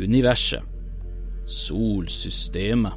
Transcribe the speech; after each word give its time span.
Universet. 0.00 0.62
Solsystemet. 1.44 2.92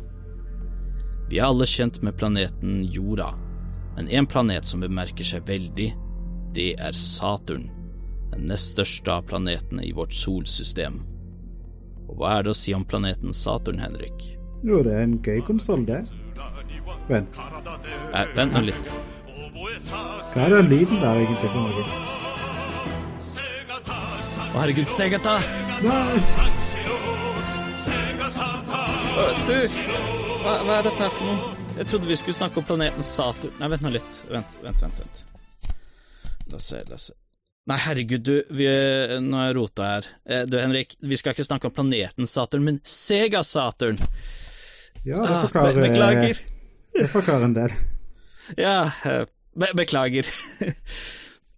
Vi 1.29 1.39
er 1.39 1.47
alle 1.49 1.65
kjent 1.65 2.01
med 2.05 2.17
planeten 2.19 2.83
Jorda, 2.93 3.31
men 3.95 4.09
en 4.13 4.27
planet 4.29 4.67
som 4.69 4.83
bemerker 4.83 5.25
seg 5.25 5.45
veldig, 5.47 5.87
det 6.53 6.67
er 6.83 6.93
Saturn, 6.93 7.65
den 8.33 8.45
nest 8.49 8.75
største 8.75 9.15
av 9.15 9.25
planetene 9.31 9.85
i 9.87 9.93
vårt 9.97 10.13
solsystem. 10.13 10.99
Og 12.09 12.19
hva 12.19 12.35
er 12.37 12.45
det 12.45 12.53
å 12.53 12.57
si 12.59 12.75
om 12.77 12.85
planeten 12.85 13.33
Saturn, 13.33 13.79
Henrik? 13.81 14.27
Jo, 14.63 14.83
det 14.85 14.93
er 14.93 15.07
en 15.07 15.17
gøy 15.25 15.41
konsoll, 15.47 15.85
det. 15.89 16.03
Vent, 17.09 17.39
Eh, 18.13 18.27
vent 18.35 18.53
nå 18.53 18.61
litt. 18.67 18.89
hva 20.33 20.45
er 20.45 20.49
den 20.61 20.69
lyden 20.69 21.01
der 21.01 21.15
egentlig 21.23 21.49
for 21.49 21.61
noe? 21.61 21.85
Å, 24.53 24.59
herregud, 24.61 24.85
Segata! 24.87 25.39
Nei, 25.83 26.19
Du! 29.13 29.57
Hva, 30.43 30.53
hva 30.65 30.77
er 30.79 30.87
dette 30.87 31.01
her 31.03 31.11
for 31.13 31.27
noe? 31.29 31.51
Jeg 31.77 31.87
trodde 31.89 32.09
vi 32.09 32.15
skulle 32.17 32.35
snakke 32.37 32.59
om 32.61 32.65
planeten 32.67 33.05
Saturn 33.05 33.53
Nei, 33.59 33.67
vent 33.71 33.83
nå 33.85 33.91
litt. 33.93 34.15
Vent, 34.29 34.55
vent, 34.63 34.81
vent. 34.83 35.01
vent. 35.03 35.21
La 36.51 36.57
oss 36.59 36.67
se, 36.71 36.79
la 36.89 36.97
oss 36.97 37.05
se. 37.11 37.15
Nei, 37.69 37.77
herregud, 37.85 38.23
du, 38.27 38.33
vi, 38.57 38.65
nå 39.23 39.37
har 39.39 39.47
jeg 39.51 39.55
rota 39.59 39.85
her. 39.87 40.07
Eh, 40.27 40.41
Du, 40.49 40.57
Henrik, 40.59 40.95
vi 40.99 41.15
skal 41.19 41.35
ikke 41.35 41.45
snakke 41.47 41.69
om 41.69 41.75
planeten 41.77 42.27
Saturn, 42.27 42.65
men 42.67 42.79
Sega-Saturn. 42.83 44.01
ja, 45.07 45.21
det 45.21 45.29
Ah, 45.29 45.43
forklarer, 45.45 45.79
beklager. 45.85 46.41
det 46.97 47.09
forklarer 47.13 47.47
en 47.51 47.57
del. 47.57 47.75
Ja, 48.59 48.89
eh, 49.07 49.23
be 49.55 49.69
beklager. 49.79 50.27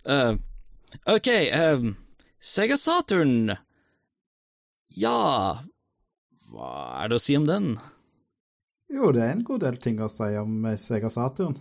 uh, 0.06 0.36
ok, 1.16 1.30
uh, 1.50 1.88
Sega 2.38 2.78
Saturn 2.78 3.56
Ja, 4.96 5.16
hva 6.56 6.72
er 7.04 7.12
det 7.12 7.20
å 7.20 7.22
si 7.22 7.36
om 7.38 7.46
den? 7.48 7.74
Jo, 8.92 9.12
det 9.12 9.24
er 9.26 9.34
en 9.34 9.46
god 9.46 9.66
del 9.66 9.80
ting 9.82 10.00
å 10.00 10.12
si 10.12 10.30
om 10.40 10.68
eh, 10.70 10.78
Sega 10.80 11.12
Saturn. 11.12 11.58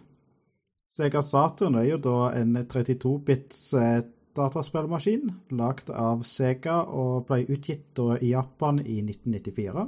Sega 0.94 1.22
Saturn 1.24 1.78
er 1.80 1.88
jo 1.88 1.98
da 2.02 2.18
en 2.38 2.54
32-bits 2.60 3.62
eh, 3.80 4.04
dataspillmaskin 4.38 5.32
lagd 5.58 5.90
av 5.90 6.22
Sega 6.26 6.82
og 6.86 7.26
ble 7.28 7.42
utgitt 7.54 7.98
i 8.20 8.32
Japan 8.34 8.78
i 8.82 9.00
1994, 9.02 9.86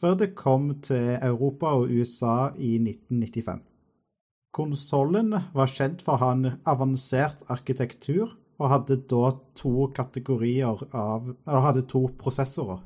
før 0.00 0.16
det 0.20 0.32
kom 0.38 0.70
til 0.84 1.16
Europa 1.18 1.74
og 1.80 1.92
USA 1.92 2.52
i 2.56 2.76
1995. 2.80 3.60
Konsollen 4.52 5.32
var 5.56 5.72
kjent 5.72 6.04
for 6.04 6.16
å 6.16 6.22
ha 6.22 6.32
en 6.36 6.56
avansert 6.68 7.44
arkitektur, 7.52 8.32
og 8.60 8.68
hadde 8.70 8.98
da 9.10 9.32
to 9.58 9.88
kategorier 9.96 10.84
av 10.94 11.32
Eller 11.32 11.64
hadde 11.64 11.86
to 11.88 12.04
prosessorer. 12.20 12.82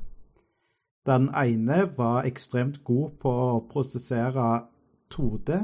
Den 1.07 1.29
ene 1.31 1.85
var 1.95 2.27
ekstremt 2.27 2.81
god 2.87 3.15
på 3.21 3.31
å 3.31 3.61
prosessere 3.71 4.47
2D, 5.13 5.61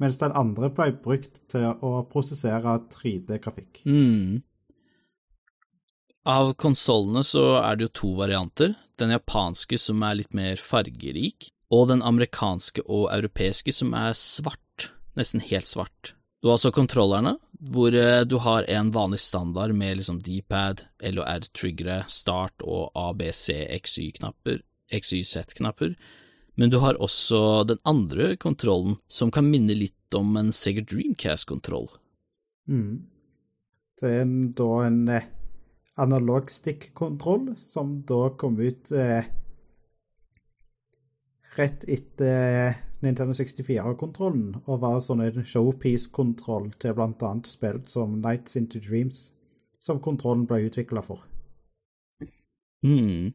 mens 0.00 0.18
den 0.20 0.36
andre 0.36 0.68
ble 0.76 0.90
brukt 1.00 1.40
til 1.48 1.70
å 1.80 1.92
prosessere 2.10 2.76
3D-grafikk. 2.92 3.82
Mm. 3.88 4.42
Av 6.28 6.52
konsollene 6.60 7.24
så 7.24 7.44
er 7.62 7.78
det 7.78 7.88
jo 7.88 7.96
to 8.02 8.12
varianter. 8.18 8.74
Den 9.00 9.14
japanske 9.14 9.78
som 9.80 10.02
er 10.04 10.18
litt 10.20 10.36
mer 10.36 10.60
fargerik, 10.60 11.48
og 11.72 11.88
den 11.88 12.02
amerikanske 12.04 12.84
og 12.84 13.08
europeiske 13.14 13.72
som 13.72 13.94
er 13.96 14.12
svart, 14.18 14.90
nesten 15.16 15.40
helt 15.40 15.68
svart. 15.68 16.14
Du 16.40 16.50
har 16.50 16.58
også 16.58 16.72
kontrollerne, 16.76 17.38
hvor 17.60 17.94
eh, 17.94 18.22
du 18.24 18.38
har 18.40 18.64
en 18.68 18.90
vanlig 18.90 19.20
standard 19.20 19.74
med 19.76 19.98
liksom 20.00 20.20
D-pad, 20.24 20.84
L 21.04 21.20
og 21.20 21.28
R-triggere, 21.28 22.02
start 22.08 22.64
og 22.64 22.90
ABC, 22.96 23.52
XY-knapper, 23.76 24.62
XYZ-knapper, 24.96 25.94
men 26.56 26.72
du 26.72 26.78
har 26.80 26.98
også 27.00 27.64
den 27.68 27.80
andre 27.88 28.34
kontrollen 28.40 28.96
som 29.08 29.30
kan 29.32 29.48
minne 29.48 29.76
litt 29.76 30.16
om 30.16 30.34
en 30.40 30.50
Sega 30.52 30.82
Dreamcast-kontroll. 30.84 31.88
Mm. 32.68 33.06
Det 34.00 34.10
er 34.22 34.32
da 34.56 34.70
en 34.86 35.02
eh, 35.12 35.28
analog 36.00 36.50
stick-kontroll 36.50 37.52
som 37.60 37.98
da 38.08 38.30
kom 38.40 38.56
ut 38.60 38.92
eh, 38.96 39.28
rett 41.58 41.84
etter 41.84 42.78
Nintendo 43.00 43.32
64-kontrollen, 43.32 44.60
og 44.66 44.82
var 44.82 44.98
sånn 45.00 45.22
en 45.24 45.44
showpiece-kontroll 45.46 46.70
til 46.82 47.00
annet 47.00 47.48
spill 47.48 47.80
som 47.88 48.18
Nights 48.20 48.58
Into 48.60 48.80
Dreams, 48.82 49.30
som 49.80 50.02
kontrollen 50.04 50.44
ble 50.48 50.66
utvikla 50.68 51.02
for. 51.04 51.24
Mm. 52.84 53.32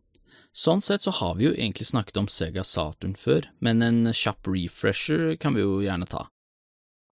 Sånn 0.55 0.81
sett 0.81 1.03
så 1.03 1.11
har 1.17 1.35
vi 1.35 1.49
jo 1.49 1.55
egentlig 1.55 1.87
snakket 1.89 2.21
om 2.21 2.29
Sega 2.31 2.63
Saturn 2.63 3.15
før, 3.19 3.49
men 3.59 3.81
en 3.83 4.13
kjapp 4.13 4.47
refresher 4.47 5.35
kan 5.41 5.57
vi 5.57 5.65
jo 5.65 5.81
gjerne 5.83 6.07
ta. 6.09 6.27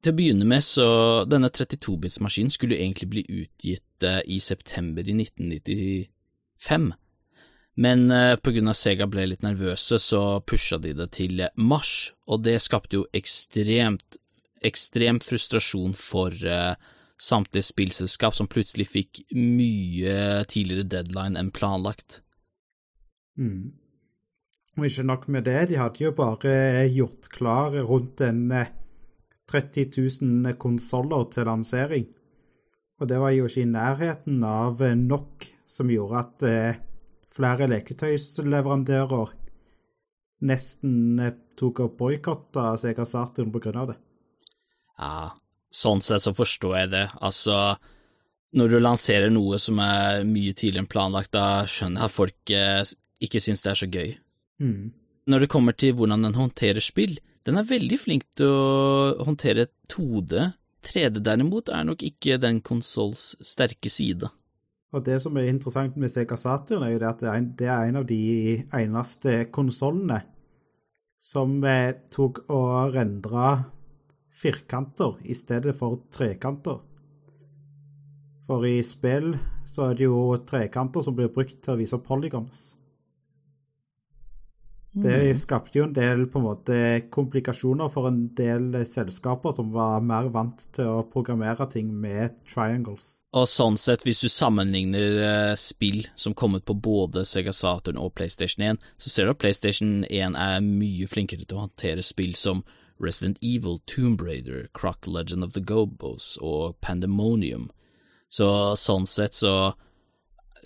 Til 0.01 0.15
å 0.15 0.17
begynne 0.17 0.47
med 0.49 0.65
så 0.65 0.89
denne 1.29 1.51
32-bits-maskinen 1.53 2.53
skulle 2.53 2.77
jo 2.77 2.85
egentlig 2.85 3.09
bli 3.13 3.25
utgitt 3.43 4.05
eh, 4.07 4.23
i 4.33 4.39
september 4.41 5.05
i 5.05 5.17
1995, 5.17 6.87
men 7.81 8.07
pga. 8.11 8.53
grunn 8.53 8.71
av 8.73 8.77
Sega 8.77 9.07
ble 9.09 9.27
litt 9.31 9.45
nervøse, 9.47 9.99
så 9.99 10.41
pusha 10.45 10.79
de 10.79 10.93
det 10.99 11.11
til 11.17 11.41
mars, 11.57 12.13
og 12.29 12.45
det 12.45 12.59
skapte 12.61 13.01
jo 13.01 13.07
ekstremt, 13.17 14.21
ekstrem 14.61 15.21
frustrasjon 15.25 15.95
for 15.97 16.35
eh, 16.45 16.75
samtlige 17.21 17.69
spillselskap 17.69 18.37
som 18.37 18.49
plutselig 18.51 18.89
fikk 18.89 19.23
mye 19.37 20.45
tidligere 20.49 20.89
deadline 20.89 21.41
enn 21.41 21.53
planlagt. 21.55 22.21
Mm. 23.41 23.73
Og 24.79 24.87
ikke 24.87 25.07
nok 25.07 25.27
med 25.29 25.45
det, 25.49 25.69
de 25.71 25.81
hadde 25.81 26.05
jo 26.05 26.13
bare 26.17 26.87
gjort 26.93 27.29
klar 27.33 27.75
rundt 27.89 28.23
en 28.25 28.47
eh, 28.55 28.73
30 29.51 29.91
000 30.23 30.57
konsoller 30.63 31.27
til 31.35 31.49
lansering. 31.49 32.07
Og 33.01 33.09
det 33.09 33.19
var 33.19 33.33
jo 33.35 33.49
ikke 33.49 33.65
i 33.65 33.73
nærheten 33.73 34.45
av 34.47 34.81
eh, 34.85 34.97
nok 34.97 35.49
som 35.69 35.91
gjorde 35.91 36.23
at 36.23 36.47
eh, 36.49 36.81
flere 37.35 37.69
leketøysleverandører 37.71 39.37
nesten 40.49 41.21
eh, 41.21 41.37
tok 41.59 41.85
og 41.85 41.97
boikotta 41.99 42.73
Sega 42.81 43.07
Saturn 43.09 43.53
på 43.53 43.63
grunn 43.65 43.81
av 43.83 43.91
det. 43.93 43.97
Ja, 45.01 45.33
sånn 45.73 46.03
sett 46.05 46.25
så 46.25 46.33
forstår 46.37 46.77
jeg 46.79 46.93
det. 46.95 47.07
Altså, 47.25 47.77
når 48.57 48.73
du 48.73 48.79
lanserer 48.81 49.33
noe 49.33 49.61
som 49.63 49.81
er 49.85 50.25
mye 50.29 50.55
tidligere 50.55 50.85
enn 50.85 50.91
planlagt, 50.91 51.33
da 51.37 51.67
skjønner 51.69 52.03
jeg 52.03 52.11
at 52.11 52.17
folk 52.17 52.55
eh, 52.57 52.95
ikke 53.21 53.43
syns 53.43 53.65
det 53.65 53.73
er 53.73 53.83
så 53.83 53.91
gøy. 53.91 54.15
Mm. 54.61 54.91
Når 55.31 55.45
det 55.45 55.53
kommer 55.53 55.77
til 55.77 55.95
hvordan 55.97 56.25
den 56.27 56.39
håndterer 56.39 56.85
spill, 56.85 57.19
den 57.47 57.61
er 57.61 57.69
veldig 57.69 57.99
flink 58.01 58.27
til 58.37 58.51
å 58.51 59.25
håndtere 59.25 59.69
2D. 59.93 60.51
3D 60.85 61.21
derimot 61.25 61.71
er 61.73 61.87
nok 61.89 62.03
ikke 62.05 62.41
den 62.41 62.61
konsolls 62.65 63.35
sterke 63.45 63.93
side. 63.93 64.29
Og 64.91 65.05
det 65.07 65.21
som 65.23 65.37
er 65.39 65.51
interessant 65.51 65.97
med 66.01 66.11
Sega 66.11 66.37
Saturn, 66.39 66.83
er 66.83 66.95
jo 66.95 67.01
det 67.03 67.11
at 67.11 67.21
det 67.59 67.69
er 67.71 67.87
en, 67.87 68.01
av 68.01 68.07
de 68.09 68.23
eneste 68.75 69.45
konsollene 69.55 70.25
som 71.21 71.61
eh, 71.69 71.93
tok 72.11 72.43
og 72.51 72.97
rendra 72.97 73.53
firkanter 74.41 75.21
i 75.29 75.37
stedet 75.37 75.77
for 75.77 76.01
trekanter. 76.11 76.81
For 78.47 78.67
i 78.67 78.81
spill 78.83 79.35
så 79.69 79.91
er 79.91 79.99
det 79.99 80.09
jo 80.09 80.25
trekanter 80.49 81.05
som 81.07 81.15
blir 81.15 81.31
brukt 81.31 81.61
til 81.63 81.77
å 81.77 81.79
vise 81.79 82.01
polygons. 82.03 82.80
Det 84.93 85.39
skapte 85.39 85.79
jo 85.79 85.85
en 85.87 85.93
del 85.95 86.25
på 86.27 86.41
en 86.41 86.45
måte 86.49 86.77
komplikasjoner 87.15 87.91
for 87.95 88.09
en 88.09 88.25
del 88.35 88.75
selskaper 88.89 89.55
som 89.55 89.69
var 89.71 90.03
mer 90.03 90.27
vant 90.35 90.65
til 90.75 90.89
å 90.91 91.05
programmere 91.07 91.69
ting 91.71 91.93
med 91.95 92.35
triangles. 92.51 93.21
Og 93.39 93.47
sånn 93.47 93.79
sett, 93.79 94.03
hvis 94.03 94.25
du 94.25 94.29
sammenligner 94.33 95.21
eh, 95.23 95.55
spill 95.55 96.09
som 96.19 96.35
kom 96.35 96.59
ut 96.59 96.67
på 96.67 96.75
både 96.75 97.23
Sega 97.23 97.55
Saturn 97.55 98.01
og 98.03 98.17
PlayStation 98.19 98.67
1, 98.67 98.83
så 98.99 99.13
ser 99.13 99.29
du 99.29 99.35
at 99.37 99.43
PlayStation 99.43 100.01
1 100.11 100.35
er 100.35 100.59
mye 100.67 101.07
flinkere 101.11 101.47
til 101.47 101.61
å 101.61 101.69
håndtere 101.69 102.03
spill 102.03 102.35
som 102.35 102.65
Resident 103.01 103.39
Evil, 103.47 103.79
Tomb 103.87 104.21
Raider, 104.21 104.67
Croc 104.75 105.07
Legend 105.07 105.47
of 105.47 105.55
the 105.55 105.63
Gobos 105.63 106.35
og 106.43 106.75
Pandemonium. 106.83 107.71
Så 108.29 108.75
sånn 108.75 109.07
sett 109.07 109.39
så 109.39 109.73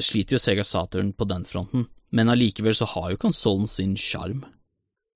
sliter 0.00 0.38
jo 0.38 0.42
Sega 0.42 0.64
Saturn 0.64 1.12
på 1.12 1.28
den 1.28 1.44
fronten, 1.44 1.86
men 2.14 2.30
allikevel 2.30 2.76
så 2.78 2.86
har 2.94 3.10
jo 3.12 3.22
konsollen 3.26 3.68
sin 3.70 3.96
sjarm. 3.98 4.44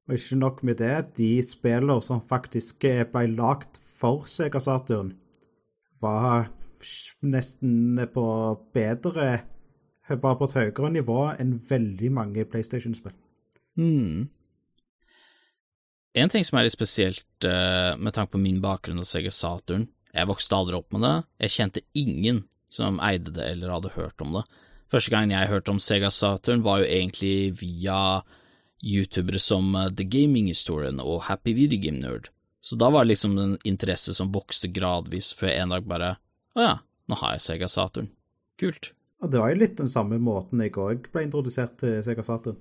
Og 0.08 0.16
ikke 0.16 0.38
nok 0.40 0.62
med 0.66 0.80
det, 0.80 0.96
de 1.18 1.30
spillene 1.44 2.00
som 2.02 2.24
faktisk 2.24 2.86
ble 3.12 3.26
lagd 3.36 3.78
for 3.98 4.26
Sega 4.30 4.60
Saturn, 4.62 5.12
var 6.02 6.48
nesten 7.26 8.02
på 8.14 8.26
bedre 8.74 9.38
Bare 10.08 10.38
på 10.40 10.46
et 10.48 10.54
høyere 10.56 10.88
nivå 10.88 11.18
enn 11.36 11.58
veldig 11.68 12.08
mange 12.16 12.44
PlayStation-spill. 12.48 13.12
Hmm. 13.76 14.30
En 16.16 16.32
ting 16.32 16.46
som 16.48 16.56
er 16.56 16.64
litt 16.64 16.72
spesielt 16.72 17.44
eh, 17.44 17.92
med 18.00 18.14
tanke 18.16 18.32
på 18.32 18.40
min 18.40 18.62
bakgrunn 18.64 19.02
av 19.02 19.04
Sega 19.04 19.28
Saturn 19.28 19.84
Jeg 20.14 20.30
vokste 20.30 20.56
aldri 20.56 20.78
opp 20.78 20.96
med 20.96 21.04
det, 21.04 21.12
jeg 21.44 21.54
kjente 21.58 21.84
ingen 21.92 22.40
som 22.72 22.96
eide 23.04 23.34
det 23.36 23.50
eller 23.52 23.74
hadde 23.74 23.92
hørt 23.98 24.24
om 24.24 24.38
det, 24.38 24.46
Første 24.88 25.12
gangen 25.12 25.35
jeg 25.35 25.50
hørte 25.50 25.73
om 25.75 25.81
Sega 25.82 26.08
Saturn, 26.14 26.64
var 26.64 26.81
jo 26.81 26.88
egentlig 26.88 27.52
via 27.61 28.23
youtubere 28.81 29.40
som 29.43 29.75
eh, 29.76 29.90
The 29.93 30.06
Gaming 30.08 30.49
Historian 30.49 31.02
og 31.05 31.26
Happy 31.29 31.52
Video 31.56 31.81
Game 31.82 32.00
Nerd. 32.00 32.31
Så 32.64 32.76
da 32.81 32.88
var 32.90 33.05
det 33.05 33.12
liksom 33.12 33.37
en 33.38 33.56
interesse 33.69 34.14
som 34.17 34.32
vokste 34.35 34.70
gradvis, 34.73 35.35
før 35.37 35.52
jeg 35.52 35.64
en 35.64 35.75
dag 35.76 35.85
bare 35.88 36.14
Å 36.58 36.64
ja, 36.64 36.75
nå 37.08 37.19
har 37.20 37.37
jeg 37.37 37.44
Sega 37.44 37.69
Saturn. 37.70 38.08
Kult. 38.58 38.93
Og 39.23 39.31
det 39.32 39.40
var 39.43 39.52
jo 39.52 39.61
litt 39.61 39.79
den 39.79 39.90
samme 39.90 40.19
måten 40.23 40.62
jeg 40.62 40.75
òg 40.79 41.08
ble 41.12 41.26
introdusert 41.26 41.76
til 41.81 42.00
Sega 42.06 42.25
Saturn. 42.26 42.58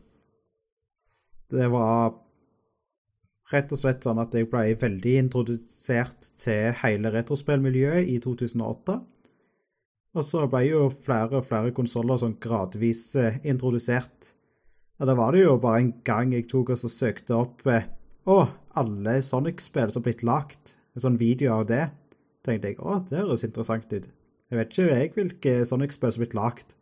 Det 1.47 1.67
var 1.71 2.15
rett 3.53 3.71
og 3.71 3.79
slett 3.79 4.03
sånn 4.03 4.19
at 4.19 4.33
jeg 4.35 4.49
ble 4.51 4.73
veldig 4.79 5.13
introdusert 5.21 6.27
til 6.41 6.73
hele 6.81 7.13
retrospillmiljøet 7.13 8.09
i 8.11 8.17
2008. 8.23 8.97
Og 10.17 10.25
så 10.25 10.47
ble 10.49 10.63
jo 10.65 10.87
flere 10.89 11.39
og 11.39 11.45
flere 11.45 11.73
konsoller 11.77 12.17
sånn 12.17 12.39
gradvis 12.41 13.11
eh, 13.21 13.37
introdusert. 13.45 14.33
Og 14.97 15.09
da 15.09 15.13
var 15.17 15.35
det 15.35 15.43
jo 15.43 15.59
bare 15.61 15.83
en 15.83 15.91
gang 16.07 16.33
jeg 16.33 16.47
tok 16.49 16.73
og 16.73 16.81
søkte 16.81 17.37
opp 17.37 17.61
eh, 17.69 17.85
Å, 18.27 18.37
alle 18.81 19.13
Sonic-spill 19.23 19.93
som 19.93 20.01
har 20.01 20.07
blitt 20.09 20.25
lagt. 20.25 20.73
En 20.97 21.05
sånn 21.05 21.19
video 21.21 21.53
av 21.59 21.67
det. 21.69 21.85
tenkte 22.43 22.71
jeg 22.71 22.79
å, 22.81 22.97
det 23.05 23.21
høres 23.21 23.45
interessant 23.45 23.93
ut. 23.93 24.09
Jeg 24.47 24.57
vet 24.57 24.73
ikke 24.73 24.87
jeg 24.89 25.13
hvilke 25.13 25.53
Sonic-spill 25.69 26.11
som 26.11 26.23
har 26.23 26.25
blitt 26.25 26.35
lagt. 26.39 26.75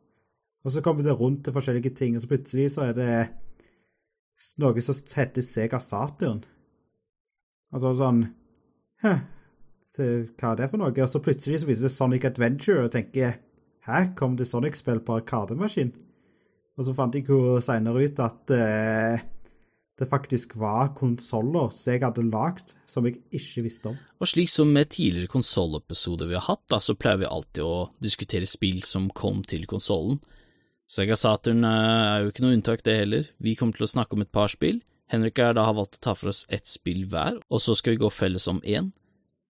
Og 0.66 0.74
så 0.74 0.82
kommer 0.82 1.06
det 1.06 1.14
rundt 1.20 1.44
til 1.46 1.54
forskjellige 1.54 1.92
ting, 1.98 2.16
og 2.16 2.24
så 2.24 2.32
plutselig 2.32 2.72
så 2.74 2.88
er 2.88 2.96
det 2.98 3.12
noe 4.62 4.82
som 4.82 4.98
heter 5.20 5.46
Sega 5.46 5.78
Saturn. 5.84 6.42
Altså 7.76 7.94
sånn 8.00 8.24
hva 9.94 10.52
er 10.52 10.58
det 10.60 10.72
for 10.72 10.82
noe? 10.82 10.94
Og 10.94 11.12
så 11.12 11.22
plutselig 11.24 11.62
så 11.62 11.70
viser 11.70 11.88
det 11.88 11.94
Sonic 11.94 12.26
Adventure, 12.28 12.88
og 12.88 12.94
tenker 12.96 13.38
Hæ, 13.86 14.16
kom 14.18 14.34
det 14.38 14.48
Sonic-spill 14.50 15.04
på 15.06 15.20
arkademaskin? 15.20 15.94
Og 16.76 16.88
så 16.88 16.94
fant 16.98 17.14
jeg 17.16 17.28
jo 17.30 17.60
senere 17.64 18.08
ut 18.08 18.20
at 18.20 18.52
eh, 18.52 19.22
det 19.96 20.08
faktisk 20.10 20.58
var 20.60 20.90
konsoller 20.98 21.70
som 21.72 21.94
jeg 21.94 22.02
hadde 22.04 22.26
lagd, 22.28 22.74
som 22.90 23.06
jeg 23.08 23.22
ikke 23.32 23.64
visste 23.64 23.92
om. 23.94 24.00
Og 24.20 24.28
slik 24.28 24.52
som 24.52 24.74
med 24.74 24.90
tidligere 24.92 25.32
konsollepisoder 25.32 26.28
vi 26.28 26.36
har 26.36 26.48
hatt, 26.50 26.66
da, 26.74 26.82
så 26.84 26.98
pleier 27.00 27.22
vi 27.22 27.30
alltid 27.30 27.64
å 27.64 27.86
diskutere 28.04 28.50
spill 28.50 28.82
som 28.84 29.08
kom 29.16 29.46
til 29.48 29.64
konsollen. 29.70 30.20
Sega 30.90 31.16
Saturn 31.18 31.64
eh, 31.64 32.02
er 32.10 32.26
jo 32.26 32.34
ikke 32.34 32.44
noe 32.44 32.58
unntak, 32.58 32.84
det 32.84 33.00
heller. 33.06 33.32
Vi 33.38 33.56
kommer 33.56 33.78
til 33.78 33.88
å 33.88 33.94
snakke 33.94 34.18
om 34.18 34.26
et 34.26 34.34
par 34.36 34.52
spill. 34.52 34.82
Henrik 35.14 35.38
jeg 35.38 35.56
da 35.56 35.70
har 35.70 35.78
valgt 35.78 36.02
å 36.02 36.06
ta 36.10 36.18
for 36.18 36.34
oss 36.34 36.44
ett 36.50 36.66
spill 36.66 37.06
hver, 37.10 37.38
og 37.48 37.62
så 37.62 37.78
skal 37.78 37.96
vi 37.96 38.02
gå 38.02 38.10
felles 38.12 38.50
om 38.52 38.60
én. 38.66 38.90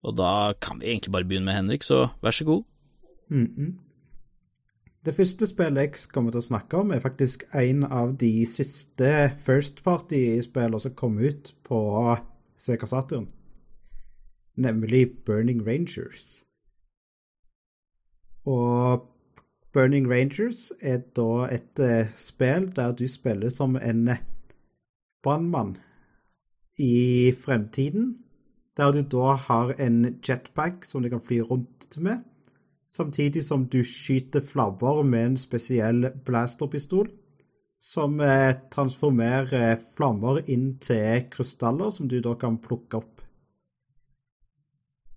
Og 0.03 0.17
da 0.17 0.53
kan 0.61 0.81
vi 0.81 0.87
egentlig 0.87 1.13
bare 1.13 1.25
begynne 1.29 1.45
med 1.45 1.59
Henrik, 1.59 1.83
så 1.83 2.09
vær 2.23 2.31
så 2.31 2.45
god. 2.45 2.63
Mm 3.29 3.47
-mm. 3.47 3.73
Det 5.05 5.15
første 5.15 5.47
spillet 5.47 5.81
jeg 5.81 5.95
kommer 6.13 6.31
til 6.31 6.39
å 6.39 6.49
snakke 6.49 6.77
om, 6.77 6.91
er 6.91 7.01
faktisk 7.01 7.45
en 7.55 7.85
av 7.85 8.19
de 8.21 8.47
siste 8.47 9.31
First 9.41 9.85
Party-spillene 9.85 10.81
som 10.81 10.95
kom 10.95 11.19
ut 11.19 11.55
på 11.65 12.17
Sega 12.57 12.87
Saturn, 12.87 13.29
nemlig 14.57 15.25
Burning 15.25 15.67
Rangers. 15.67 16.45
Og 18.45 19.09
Burning 19.73 20.11
Rangers 20.11 20.73
er 20.83 20.99
da 21.17 21.47
et 21.55 21.81
uh, 21.81 22.13
spill 22.17 22.69
der 22.77 22.93
du 22.93 23.09
spiller 23.09 23.49
som 23.49 23.77
en 23.77 24.11
brannmann 25.23 25.77
i 26.79 27.33
fremtiden 27.33 28.19
der 28.79 28.93
du 28.95 29.03
da 29.03 29.35
har 29.49 29.75
en 29.83 30.03
jetpack 30.23 30.85
som 30.85 31.03
du 31.03 31.11
kan 31.11 31.23
fly 31.23 31.41
rundt 31.41 31.97
med, 31.99 32.23
samtidig 32.91 33.45
som 33.47 33.67
du 33.71 33.83
skyter 33.85 34.45
flabber 34.47 35.03
med 35.03 35.27
en 35.27 35.39
spesiell 35.39 36.11
blasterpistol, 36.27 37.09
som 37.81 38.21
eh, 38.21 38.53
transformerer 38.73 39.79
flammer 39.97 40.43
inn 40.53 40.75
til 40.85 41.25
krystaller 41.33 41.91
som 41.95 42.09
du 42.09 42.19
da 42.21 42.35
kan 42.39 42.61
plukke 42.61 43.01
opp. 43.01 43.21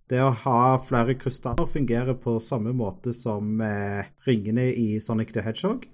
Det 0.09 0.19
å 0.21 0.33
ha 0.43 0.77
flere 0.83 1.15
krystaller 1.19 1.67
fungerer 1.67 2.15
på 2.19 2.37
samme 2.43 2.73
måte 2.75 3.13
som 3.15 3.59
eh, 3.63 4.05
ringene 4.27 4.69
i 4.71 4.99
Sonic 5.03 5.33
the 5.35 5.43
Hedgehog. 5.43 5.87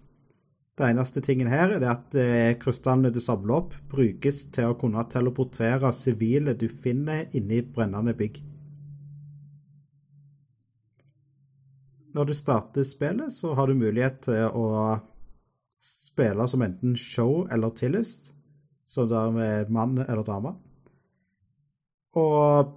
Det 0.80 0.88
eneste 0.88 1.20
tingen 1.20 1.50
her 1.52 1.74
er 1.76 1.84
at 1.92 2.14
eh, 2.16 2.54
krystallene 2.56 3.10
du 3.12 3.18
samler 3.20 3.58
opp, 3.58 3.74
brukes 3.92 4.46
til 4.56 4.70
å 4.72 4.78
kunne 4.80 5.02
teleportere 5.12 5.90
sivile 5.92 6.54
du 6.56 6.70
finner 6.72 7.26
inni 7.36 7.60
brennende 7.76 8.14
bygg. 8.16 8.38
Når 12.16 12.30
du 12.30 12.34
starter 12.38 12.88
spillet, 12.88 13.28
så 13.36 13.52
har 13.60 13.68
du 13.68 13.76
mulighet 13.76 14.22
til 14.30 14.56
å 14.56 14.70
spille 15.84 16.48
som 16.48 16.64
enten 16.64 16.96
show 16.96 17.44
eller 17.52 17.76
tillist, 17.76 18.32
som 18.88 19.12
det 19.12 19.20
er 19.20 19.36
med 19.36 19.76
mann 19.76 20.00
eller 20.06 20.24
dame. 20.24 20.56
Og 22.24 22.72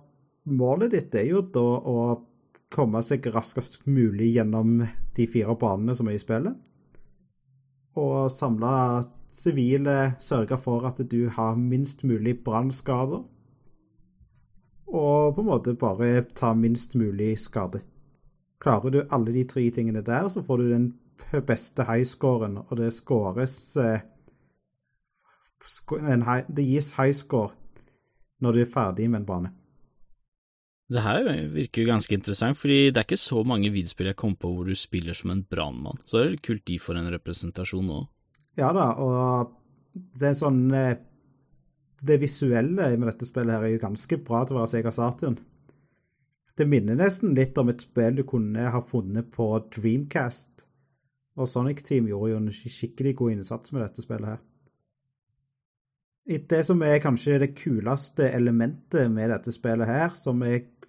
målet 0.51 0.99
ditt 0.99 1.15
er 1.23 1.31
jo 1.31 1.47
da 1.55 1.65
å 1.79 1.97
komme 2.67 2.99
seg 3.07 3.31
raskest 3.31 3.79
mulig 3.87 4.33
gjennom 4.35 4.81
de 5.15 5.31
fire 5.31 5.55
banene 5.55 5.95
som 5.95 6.11
er 6.11 6.19
i 6.19 6.27
spillet 6.27 6.72
og 7.99 8.31
samle 8.31 9.05
sivile, 9.33 10.15
sørge 10.21 10.59
for 10.59 10.87
at 10.89 11.01
du 11.11 11.29
har 11.29 11.57
minst 11.57 12.05
mulig 12.05 12.39
brannskader, 12.45 13.23
og 14.93 15.35
på 15.35 15.41
en 15.41 15.49
måte 15.49 15.75
bare 15.75 16.23
ta 16.37 16.53
minst 16.55 16.95
mulig 16.95 17.39
skade. 17.41 17.81
Klarer 18.61 18.91
du 18.91 19.01
alle 19.11 19.33
de 19.35 19.45
tre 19.49 19.65
tingene 19.71 20.03
der, 20.05 20.29
så 20.29 20.43
får 20.43 20.57
du 20.57 20.71
den 20.71 20.93
beste 21.49 21.85
highscoren, 21.89 22.59
og 22.69 22.77
det 22.77 22.93
scores 22.93 23.77
eh, 23.77 24.01
Det 26.57 26.65
gis 26.67 26.93
highscore 26.97 27.53
når 28.41 28.53
du 28.53 28.61
er 28.61 28.73
ferdig 28.75 29.11
med 29.11 29.21
en 29.21 29.27
bane. 29.27 29.51
Det 30.91 31.03
her 31.05 31.29
virker 31.53 31.85
jo 31.85 31.93
ganske 31.93 32.17
interessant, 32.17 32.59
fordi 32.59 32.91
det 32.91 33.01
er 33.01 33.07
ikke 33.07 33.21
så 33.21 33.43
mange 33.47 33.71
videospill 33.73 34.11
jeg 34.11 34.19
kom 34.19 34.35
på 34.37 34.51
hvor 34.53 34.69
du 34.69 34.75
spiller 34.77 35.17
som 35.17 35.33
en 35.33 35.45
brannmann, 35.49 36.01
så 36.05 36.21
det 36.21 36.27
er 36.27 36.43
kult 36.49 36.67
de 36.69 36.79
får 36.83 36.99
en 36.99 37.13
representasjon 37.15 37.87
nå. 37.89 38.01
Ja 38.61 38.73
da, 38.77 38.91
og 39.01 39.55
det 39.93 40.29
er 40.29 40.37
sånn 40.37 40.67
eh, 40.77 40.99
Det 42.03 42.19
visuelle 42.21 42.91
med 42.99 43.09
dette 43.09 43.29
spillet 43.29 43.55
her 43.55 43.65
er 43.65 43.75
jo 43.77 43.85
ganske 43.87 44.19
bra 44.27 44.43
til 44.45 44.57
å 44.57 44.61
være 44.61 44.73
Sega 44.73 44.93
Saturn. 44.93 45.39
Det 46.59 46.67
minner 46.69 46.99
nesten 46.99 47.37
litt 47.37 47.57
om 47.61 47.71
et 47.73 47.81
spill 47.81 48.19
du 48.19 48.25
kunne 48.29 48.67
ha 48.75 48.81
funnet 48.85 49.31
på 49.33 49.47
Dreamcast, 49.73 50.67
og 51.39 51.49
Sonic 51.49 51.81
Team 51.87 52.11
gjorde 52.11 52.35
jo 52.35 52.41
en 52.43 52.51
skikkelig 52.53 53.15
god 53.23 53.39
innsats 53.39 53.73
med 53.73 53.87
dette 53.87 54.05
spillet 54.05 54.35
her. 54.35 54.43
Det 56.23 56.61
som 56.63 56.79
er 56.87 57.01
kanskje 57.03 57.41
det 57.43 57.55
kuleste 57.59 58.29
elementet 58.31 59.11
med 59.11 59.33
dette 59.33 59.51
spillet 59.51 59.89
her, 59.89 60.13
som 60.15 60.39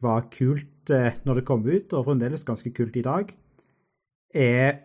var 0.03 0.27
kult 0.29 0.91
eh, 0.93 1.15
når 1.25 1.39
det 1.39 1.45
kom 1.47 1.63
ut, 1.65 1.93
og 1.93 2.05
fremdeles 2.05 2.45
ganske 2.45 2.69
kult 2.75 2.99
i 2.99 3.05
dag, 3.05 3.31
er 4.35 4.75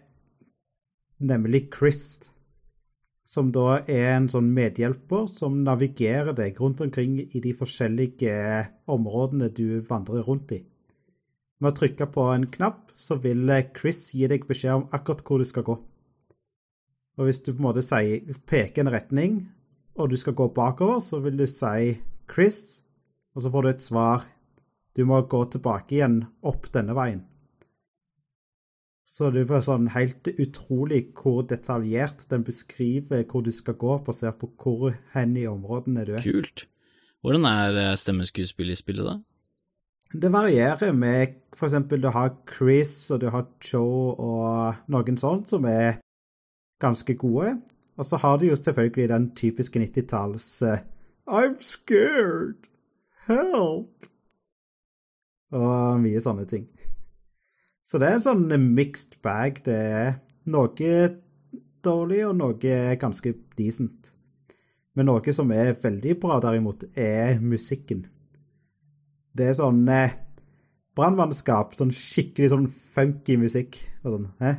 nemlig 1.20 1.66
Chris, 1.74 2.30
som 3.28 3.50
da 3.52 3.82
er 3.84 4.14
en 4.14 4.30
sånn 4.32 4.48
medhjelper 4.56 5.26
som 5.28 5.60
navigerer 5.66 6.32
deg 6.32 6.56
rundt 6.62 6.80
omkring 6.80 7.18
i 7.20 7.42
de 7.44 7.52
forskjellige 7.52 8.32
områdene 8.88 9.50
du 9.52 9.82
vandrer 9.84 10.24
rundt 10.24 10.56
i. 10.56 10.62
Med 11.60 11.74
å 11.74 11.76
trykke 11.76 12.08
på 12.14 12.24
en 12.32 12.48
knapp, 12.48 12.94
så 12.96 13.18
vil 13.20 13.50
Chris 13.76 14.14
gi 14.14 14.30
deg 14.30 14.48
beskjed 14.48 14.78
om 14.78 14.88
akkurat 14.96 15.20
hvor 15.26 15.42
du 15.42 15.48
skal 15.48 15.66
gå. 15.66 15.76
Og 17.18 17.26
hvis 17.26 17.42
du 17.42 17.50
på 17.50 17.58
en 17.58 17.68
måte 17.68 17.84
peker 18.48 18.86
en 18.86 18.94
retning, 18.94 19.40
og 19.98 20.10
du 20.12 20.16
skal 20.16 20.36
gå 20.38 20.48
bakover, 20.54 21.00
så 21.02 21.20
vil 21.24 21.38
du 21.38 21.46
si 21.50 21.98
Chris, 22.30 22.82
og 23.34 23.44
så 23.44 23.52
får 23.52 23.64
du 23.64 23.70
et 23.70 23.84
svar 23.84 24.26
du 24.98 25.04
må 25.06 25.20
gå 25.30 25.44
tilbake 25.52 25.94
igjen 25.94 26.22
opp 26.46 26.70
denne 26.74 26.94
veien. 26.98 27.20
Så 29.08 29.30
det 29.32 29.46
er 29.46 29.62
sånn 29.64 29.86
helt 29.94 30.28
utrolig 30.34 31.04
hvor 31.16 31.44
detaljert 31.48 32.26
den 32.32 32.42
beskriver 32.44 33.22
hvor 33.30 33.44
du 33.46 33.52
skal 33.54 33.78
gå, 33.80 33.94
basert 34.04 34.40
på 34.42 34.50
hvor 34.60 34.98
hen 35.14 35.36
i 35.38 35.46
områdene 35.48 36.04
du 36.04 36.12
er. 36.18 36.24
Kult. 36.26 36.66
Hvordan 37.24 37.46
er 37.48 37.78
eh, 37.82 37.94
stemmeskuespillet 37.98 38.76
i 38.76 38.82
spillet, 38.82 39.06
da? 39.08 39.16
Det 40.08 40.32
varierer 40.32 40.92
med 40.96 41.38
for 41.56 41.68
eksempel 41.68 42.02
du 42.02 42.10
har 42.12 42.34
Chris 42.48 43.10
og 43.14 43.22
du 43.22 43.28
har 43.32 43.48
Joe 43.64 44.12
og 44.16 44.84
noen 44.92 45.18
sånt 45.20 45.50
som 45.52 45.66
er 45.68 46.00
ganske 46.82 47.16
gode. 47.20 47.58
Og 47.98 48.06
så 48.06 48.20
har 48.22 48.38
du 48.38 48.46
jo 48.46 48.56
selvfølgelig 48.56 49.08
den 49.10 49.30
typiske 49.34 49.82
90-talls 49.82 50.46
uh, 50.62 50.78
I'm 51.26 51.58
scared! 51.60 52.70
Help! 53.26 54.08
og 55.54 56.02
mye 56.02 56.20
sånne 56.20 56.44
ting. 56.48 56.66
Så 57.88 58.00
det 58.00 58.10
er 58.10 58.18
en 58.18 58.24
sånn 58.24 58.52
mixed 58.76 59.16
bag. 59.24 59.62
Det 59.64 59.76
er 59.76 60.18
noe 60.52 60.94
dårlig 61.84 62.22
og 62.28 62.36
noe 62.36 62.78
ganske 63.00 63.32
decent. 63.56 64.12
Men 64.96 65.08
noe 65.08 65.34
som 65.34 65.52
er 65.54 65.76
veldig 65.78 66.16
bra, 66.20 66.38
derimot, 66.42 66.84
er 66.98 67.38
musikken. 67.40 68.04
Det 69.32 69.46
er 69.48 69.56
sånn 69.56 69.84
eh, 69.92 70.16
brannmannskap, 70.98 71.76
sånn 71.78 71.94
skikkelig 71.94 72.50
sånn 72.52 72.66
funky 72.68 73.38
musikk. 73.40 73.78
Og 74.02 74.16
sånn, 74.16 74.28
hæ? 74.42 74.56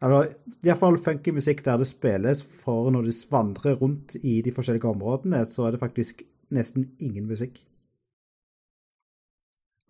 Eller 0.00 0.30
iallfall 0.64 0.96
funky 1.02 1.32
musikk 1.36 1.64
der 1.66 1.80
det 1.82 1.88
spilles, 1.90 2.40
for 2.42 2.88
når 2.92 3.08
de 3.08 3.16
vandrer 3.30 3.76
rundt 3.80 4.16
i 4.22 4.38
de 4.44 4.52
forskjellige 4.52 4.88
områdene, 4.88 5.42
så 5.46 5.66
er 5.66 5.74
det 5.74 5.82
faktisk 5.82 6.22
nesten 6.56 6.86
ingen 7.00 7.28
musikk. 7.28 7.60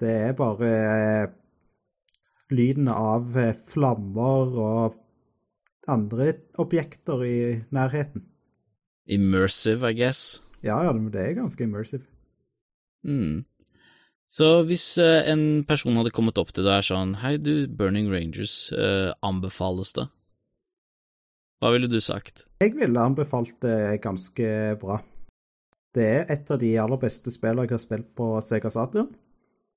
Det 0.00 0.10
er 0.10 0.34
bare 0.34 0.70
eh, 0.72 1.30
lyden 2.50 2.88
av 2.90 3.36
eh, 3.38 3.54
flammer 3.54 4.58
og 4.58 4.98
andre 5.90 6.32
objekter 6.58 7.22
i 7.26 7.38
nærheten. 7.70 8.24
Immersive, 9.10 9.90
I 9.90 9.98
guess. 9.98 10.40
Ja, 10.62 10.82
ja, 10.84 10.92
det 10.92 11.22
er 11.22 11.38
ganske 11.38 11.64
immersive. 11.64 12.04
Mm. 13.04 13.44
Så 14.30 14.46
hvis 14.62 14.84
uh, 15.02 15.26
en 15.26 15.64
person 15.66 15.96
hadde 15.98 16.12
kommet 16.14 16.38
opp 16.38 16.52
til 16.54 16.62
deg 16.62 16.84
og 16.84 16.86
sånn 16.86 17.16
Hei, 17.18 17.34
du, 17.42 17.66
Burning 17.66 18.12
Rangers, 18.12 18.70
eh, 18.70 19.10
anbefales 19.26 19.90
det? 19.96 20.06
Hva 21.60 21.72
ville 21.74 21.90
du 21.90 21.98
sagt? 22.00 22.44
Jeg 22.62 22.76
ville 22.78 23.02
anbefalt 23.02 23.56
det 23.64 23.98
ganske 24.04 24.52
bra. 24.80 25.00
Det 25.92 26.06
er 26.06 26.30
et 26.30 26.52
av 26.54 26.60
de 26.62 26.70
aller 26.78 27.00
beste 27.02 27.32
spillene 27.34 27.66
jeg 27.66 27.74
har 27.74 27.82
spilt 27.82 28.12
på 28.16 28.28
Sega 28.46 28.70
Saturn, 28.72 29.10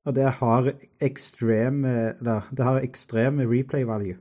og 0.06 0.16
det 0.16 0.30
har 0.38 0.70
ekstrem 1.04 1.82
det 2.22 2.68
har 2.70 2.80
ekstrem 2.86 3.42
replay 3.42 3.88
value. 3.90 4.20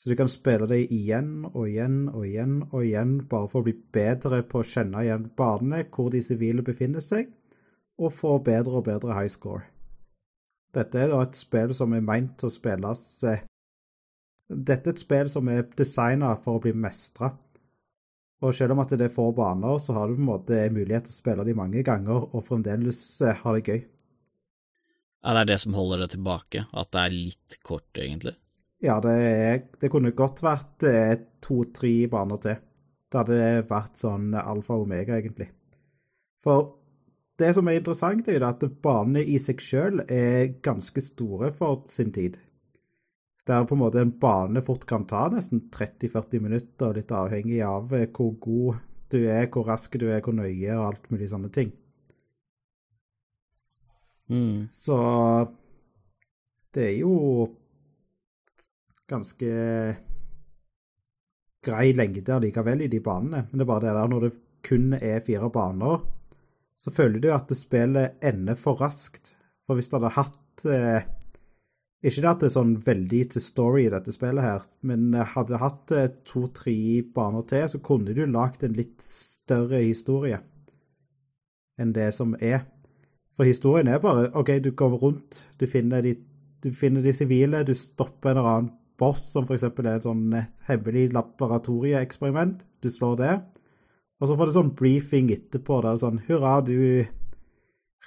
Så 0.00 0.08
du 0.08 0.16
kan 0.16 0.32
spille 0.32 0.64
det 0.70 0.86
igjen 0.88 1.44
og 1.52 1.68
igjen 1.68 2.06
og 2.08 2.24
igjen 2.24 2.54
og 2.70 2.80
igjen, 2.86 3.18
bare 3.28 3.50
for 3.52 3.60
å 3.60 3.68
bli 3.68 3.76
bedre 3.92 4.40
på 4.48 4.62
å 4.62 4.66
kjenne 4.66 5.04
igjen 5.04 5.28
banene, 5.36 5.84
hvor 5.92 6.08
de 6.10 6.22
sivile 6.24 6.64
befinner 6.64 7.04
seg, 7.04 7.28
og 8.00 8.14
få 8.16 8.38
bedre 8.44 8.80
og 8.80 8.86
bedre 8.88 9.14
high 9.16 9.30
score. 9.30 9.66
Dette 10.74 11.02
er 11.02 11.12
da 11.12 11.20
et 11.24 11.36
spill 11.36 11.74
som 11.74 11.94
er 11.96 12.04
meint 12.04 12.36
til 12.38 12.48
å 12.48 12.54
spilles 12.54 13.04
eh, 13.26 13.46
Dette 14.50 14.90
er 14.90 14.94
et 14.94 15.02
spill 15.02 15.30
som 15.30 15.48
er 15.50 15.66
designa 15.78 16.32
for 16.42 16.58
å 16.58 16.62
bli 16.62 16.72
mestra. 16.74 17.30
Og 18.40 18.54
selv 18.56 18.74
om 18.74 18.80
at 18.82 18.94
det 18.96 19.06
er 19.06 19.12
få 19.12 19.28
baner, 19.36 19.76
så 19.78 19.94
har 19.94 20.08
du 20.08 20.16
på 20.16 20.22
en 20.24 20.30
måte 20.30 20.60
mulighet 20.72 21.06
til 21.06 21.14
å 21.14 21.18
spille 21.18 21.44
de 21.46 21.54
mange 21.54 21.84
ganger 21.86 22.24
og 22.24 22.46
fremdeles 22.46 23.00
eh, 23.26 23.42
ha 23.44 23.54
det 23.56 23.64
gøy. 23.66 23.82
Ja, 25.20 25.34
det 25.36 25.42
er 25.42 25.50
det 25.52 25.58
som 25.60 25.76
holder 25.76 26.02
det 26.02 26.14
tilbake, 26.14 26.64
at 26.72 26.90
det 26.96 27.04
er 27.04 27.14
litt 27.14 27.60
kort, 27.66 27.90
egentlig? 27.94 28.34
Ja, 28.80 28.96
det, 29.04 29.12
er, 29.12 29.62
det 29.76 29.90
kunne 29.92 30.14
godt 30.16 30.40
vært 30.42 30.86
eh, 30.88 31.14
to-tre 31.44 31.92
baner 32.10 32.40
til. 32.40 32.60
Det 33.10 33.18
hadde 33.20 33.64
vært 33.68 34.00
sånn 34.00 34.30
alfa 34.38 34.78
og 34.78 34.86
omega, 34.86 35.18
egentlig. 35.18 35.50
For 36.40 36.79
det 37.40 37.50
som 37.56 37.68
er 37.68 37.80
interessant, 37.80 38.28
er 38.28 38.44
at 38.46 38.64
banene 38.84 39.22
i 39.24 39.38
seg 39.42 39.62
sjøl 39.64 40.04
er 40.06 40.54
ganske 40.64 41.02
store 41.04 41.50
for 41.56 41.82
sin 41.90 42.12
tid. 42.14 42.38
Der 43.48 43.64
på 43.66 43.74
en 43.76 43.82
måte 43.82 44.02
en 44.04 44.12
bane 44.20 44.62
fort 44.62 44.84
kan 44.88 45.06
ta 45.08 45.26
nesten 45.32 45.64
30-40 45.72 46.44
minutter, 46.44 46.94
litt 46.94 47.12
avhengig 47.16 47.62
av 47.66 47.94
eh, 47.96 48.08
hvor 48.12 48.34
god 48.44 48.82
du 49.10 49.22
er, 49.24 49.48
hvor 49.50 49.66
rask 49.66 49.96
du 49.98 50.06
er, 50.10 50.20
hvor 50.22 50.36
nøye 50.36 50.76
og 50.76 50.86
alt 50.90 51.08
mulig 51.10 51.30
sånne 51.32 51.50
ting. 51.54 51.72
Mm. 54.30 54.68
Så 54.70 54.98
det 56.70 56.84
er 56.92 56.96
jo 57.00 57.48
ganske 59.10 59.50
grei 61.64 61.90
lengde 61.96 62.36
allikevel 62.36 62.86
i 62.86 62.92
de 62.92 63.00
banene. 63.02 63.46
Men 63.48 63.58
det 63.58 63.66
er 63.66 63.72
bare 63.72 63.86
det 63.88 63.96
der 63.98 64.12
når 64.12 64.26
det 64.26 64.32
kun 64.66 64.94
er 64.94 65.24
fire 65.24 65.50
baner, 65.50 66.04
så 66.80 66.92
føler 66.94 67.20
du 67.20 67.30
at 67.34 67.48
det 67.50 67.58
spillet 67.58 68.20
ender 68.24 68.56
for 68.58 68.80
raskt. 68.80 69.34
For 69.68 69.76
hvis 69.76 69.90
du 69.90 69.98
hadde 69.98 70.14
hatt 70.16 70.64
eh, 70.66 71.08
Ikke 72.00 72.22
det 72.24 72.30
at 72.30 72.40
det 72.40 72.48
er 72.48 72.54
sånn 72.54 72.72
veldig 72.80 73.20
til 73.34 73.42
story 73.44 73.82
i 73.84 73.92
dette 73.92 74.14
spillet 74.14 74.44
her, 74.44 74.64
men 74.88 75.12
hadde 75.34 75.60
hatt 75.60 75.92
eh, 75.92 76.08
to-tre 76.24 76.72
baner 77.14 77.44
til, 77.44 77.66
så 77.68 77.82
kunne 77.84 78.16
du 78.16 78.24
lagd 78.24 78.64
en 78.64 78.76
litt 78.78 79.04
større 79.04 79.82
historie 79.84 80.40
enn 81.80 81.92
det 81.96 82.10
som 82.16 82.32
er. 82.40 82.64
For 83.36 83.48
historien 83.48 83.88
er 83.88 84.00
bare 84.00 84.30
OK, 84.36 84.56
du 84.64 84.72
går 84.76 84.96
rundt, 85.00 85.44
du 85.60 85.66
finner 85.68 86.04
de, 86.04 86.14
du 86.64 86.72
finner 86.76 87.04
de 87.04 87.12
sivile, 87.16 87.62
du 87.64 87.72
stopper 87.76 88.32
en 88.32 88.40
eller 88.40 88.50
annen 88.50 88.72
boss 89.00 89.22
som 89.32 89.46
f.eks. 89.46 89.64
er 89.64 89.94
et 89.94 90.04
sånn 90.04 90.34
hemmelig 90.68 91.06
laboratorieeksperiment. 91.16 92.66
Du 92.84 92.90
slår 92.92 93.16
det. 93.20 93.34
Og 94.20 94.28
så 94.28 94.36
får 94.36 94.48
du 94.48 94.52
sånn 94.52 94.74
briefing 94.76 95.30
etterpå. 95.32 95.80
Det 95.80 95.90
er 95.90 96.00
sånn 96.02 96.22
Hurra, 96.26 96.58
du 96.60 96.76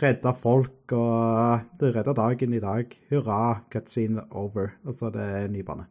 redda 0.01 0.33
folk, 0.37 0.93
og 0.93 1.65
du 1.81 1.87
redda 1.89 2.13
dagen 2.17 2.53
i 2.53 2.61
dag. 2.61 2.93
Hurra, 3.09 3.63
cutscene 3.73 4.25
over. 4.29 4.75
Og 4.85 4.97
så 4.97 5.09
er 5.09 5.15
det 5.17 5.51
ny 5.53 5.63
bane. 5.65 5.87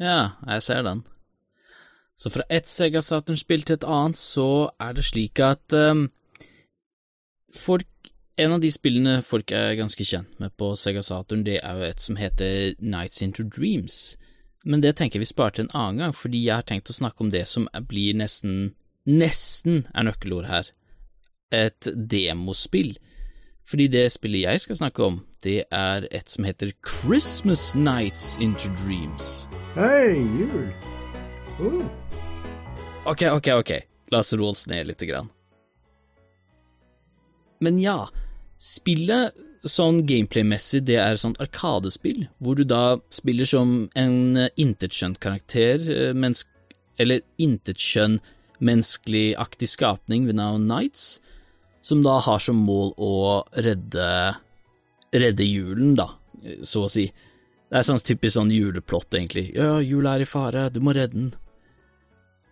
Ja, 0.00 0.34
jeg 0.48 0.62
ser 0.66 0.82
den. 0.82 1.04
Så 2.16 2.30
fra 2.30 2.46
ett 2.48 2.68
Sega 2.70 3.02
Saturn-spill 3.02 3.64
til 3.66 3.76
et 3.78 3.86
annet, 3.86 4.18
så 4.18 4.70
er 4.80 4.94
det 4.94 5.04
slik 5.06 5.40
at 5.42 5.74
um, 5.74 6.08
folk 7.50 7.90
En 8.34 8.50
av 8.50 8.58
de 8.58 8.66
spillene 8.74 9.20
folk 9.22 9.52
er 9.54 9.76
ganske 9.78 10.02
kjent 10.02 10.40
med 10.42 10.50
på 10.58 10.72
Sega 10.74 11.04
Saturn, 11.06 11.44
det 11.46 11.60
er 11.62 11.76
jo 11.78 11.84
et 11.86 12.02
som 12.02 12.16
heter 12.18 12.72
Nights 12.82 13.22
Into 13.22 13.44
Dreams. 13.46 14.16
Men 14.64 14.80
det 14.80 14.94
tenker 14.96 15.20
vi 15.20 15.28
sparer 15.28 15.58
til 15.58 15.66
en 15.66 15.76
annen 15.76 16.00
gang, 16.00 16.14
fordi 16.16 16.46
jeg 16.46 16.56
har 16.56 16.64
tenkt 16.64 16.88
å 16.88 16.96
snakke 16.96 17.20
om 17.24 17.30
det 17.32 17.44
som 17.50 17.68
blir 17.88 18.16
nesten 18.16 18.72
Nesten 19.04 19.82
er 19.92 20.06
nøkkelord 20.06 20.46
her. 20.48 20.70
Et 21.52 21.88
demospill. 21.92 22.94
Fordi 23.68 23.84
det 23.92 24.06
spillet 24.14 24.46
jeg 24.46 24.62
skal 24.62 24.78
snakke 24.78 25.04
om, 25.04 25.18
det 25.44 25.66
er 25.68 26.06
et 26.08 26.32
som 26.32 26.46
heter 26.48 26.72
Christmas 26.88 27.74
Nights 27.76 28.38
Into 28.40 28.72
Dreams. 28.80 29.44
Hei, 29.76 30.24
jul! 30.38 30.72
Uh. 31.60 31.84
Ok, 33.04 33.26
ok, 33.28 33.50
ok, 33.60 33.72
la 34.12 34.22
oss 34.24 34.32
roe 34.32 34.54
oss 34.56 34.64
ned 34.72 34.88
lite 34.88 35.08
grann. 35.10 35.28
Men 37.60 37.76
ja, 37.80 38.06
spillet 38.56 39.36
sånn 39.64 40.02
gameplay-messig, 40.08 40.84
det 40.88 40.98
er 41.00 41.18
sånn 41.20 41.36
arkadespill, 41.42 42.26
hvor 42.38 42.58
du 42.58 42.64
da 42.68 42.98
spiller 43.14 43.48
som 43.48 43.88
en 43.98 44.46
intetskjønt 44.60 45.20
karakter, 45.24 46.12
mennesk 46.14 46.50
eller 47.00 47.24
intetskjønn 47.42 48.20
menneskelig-aktig 48.64 49.68
skapning 49.68 50.28
ved 50.28 50.38
navn 50.38 50.68
Nights, 50.70 51.18
som 51.84 52.04
da 52.04 52.20
har 52.22 52.40
som 52.40 52.60
mål 52.64 52.94
å 53.02 53.14
redde 53.64 54.06
redde 55.14 55.46
julen, 55.46 55.94
da, 55.98 56.08
så 56.66 56.86
å 56.86 56.90
si. 56.90 57.06
Det 57.70 57.80
er 57.80 57.86
sånn 57.86 58.02
typisk 58.02 58.36
sånn 58.36 58.52
juleplott, 58.54 59.14
egentlig. 59.14 59.48
Ja, 59.56 59.78
jula 59.82 60.16
er 60.16 60.24
i 60.24 60.28
fare, 60.28 60.68
du 60.74 60.80
må 60.84 60.94
redde 60.94 61.16
den. 61.16 61.32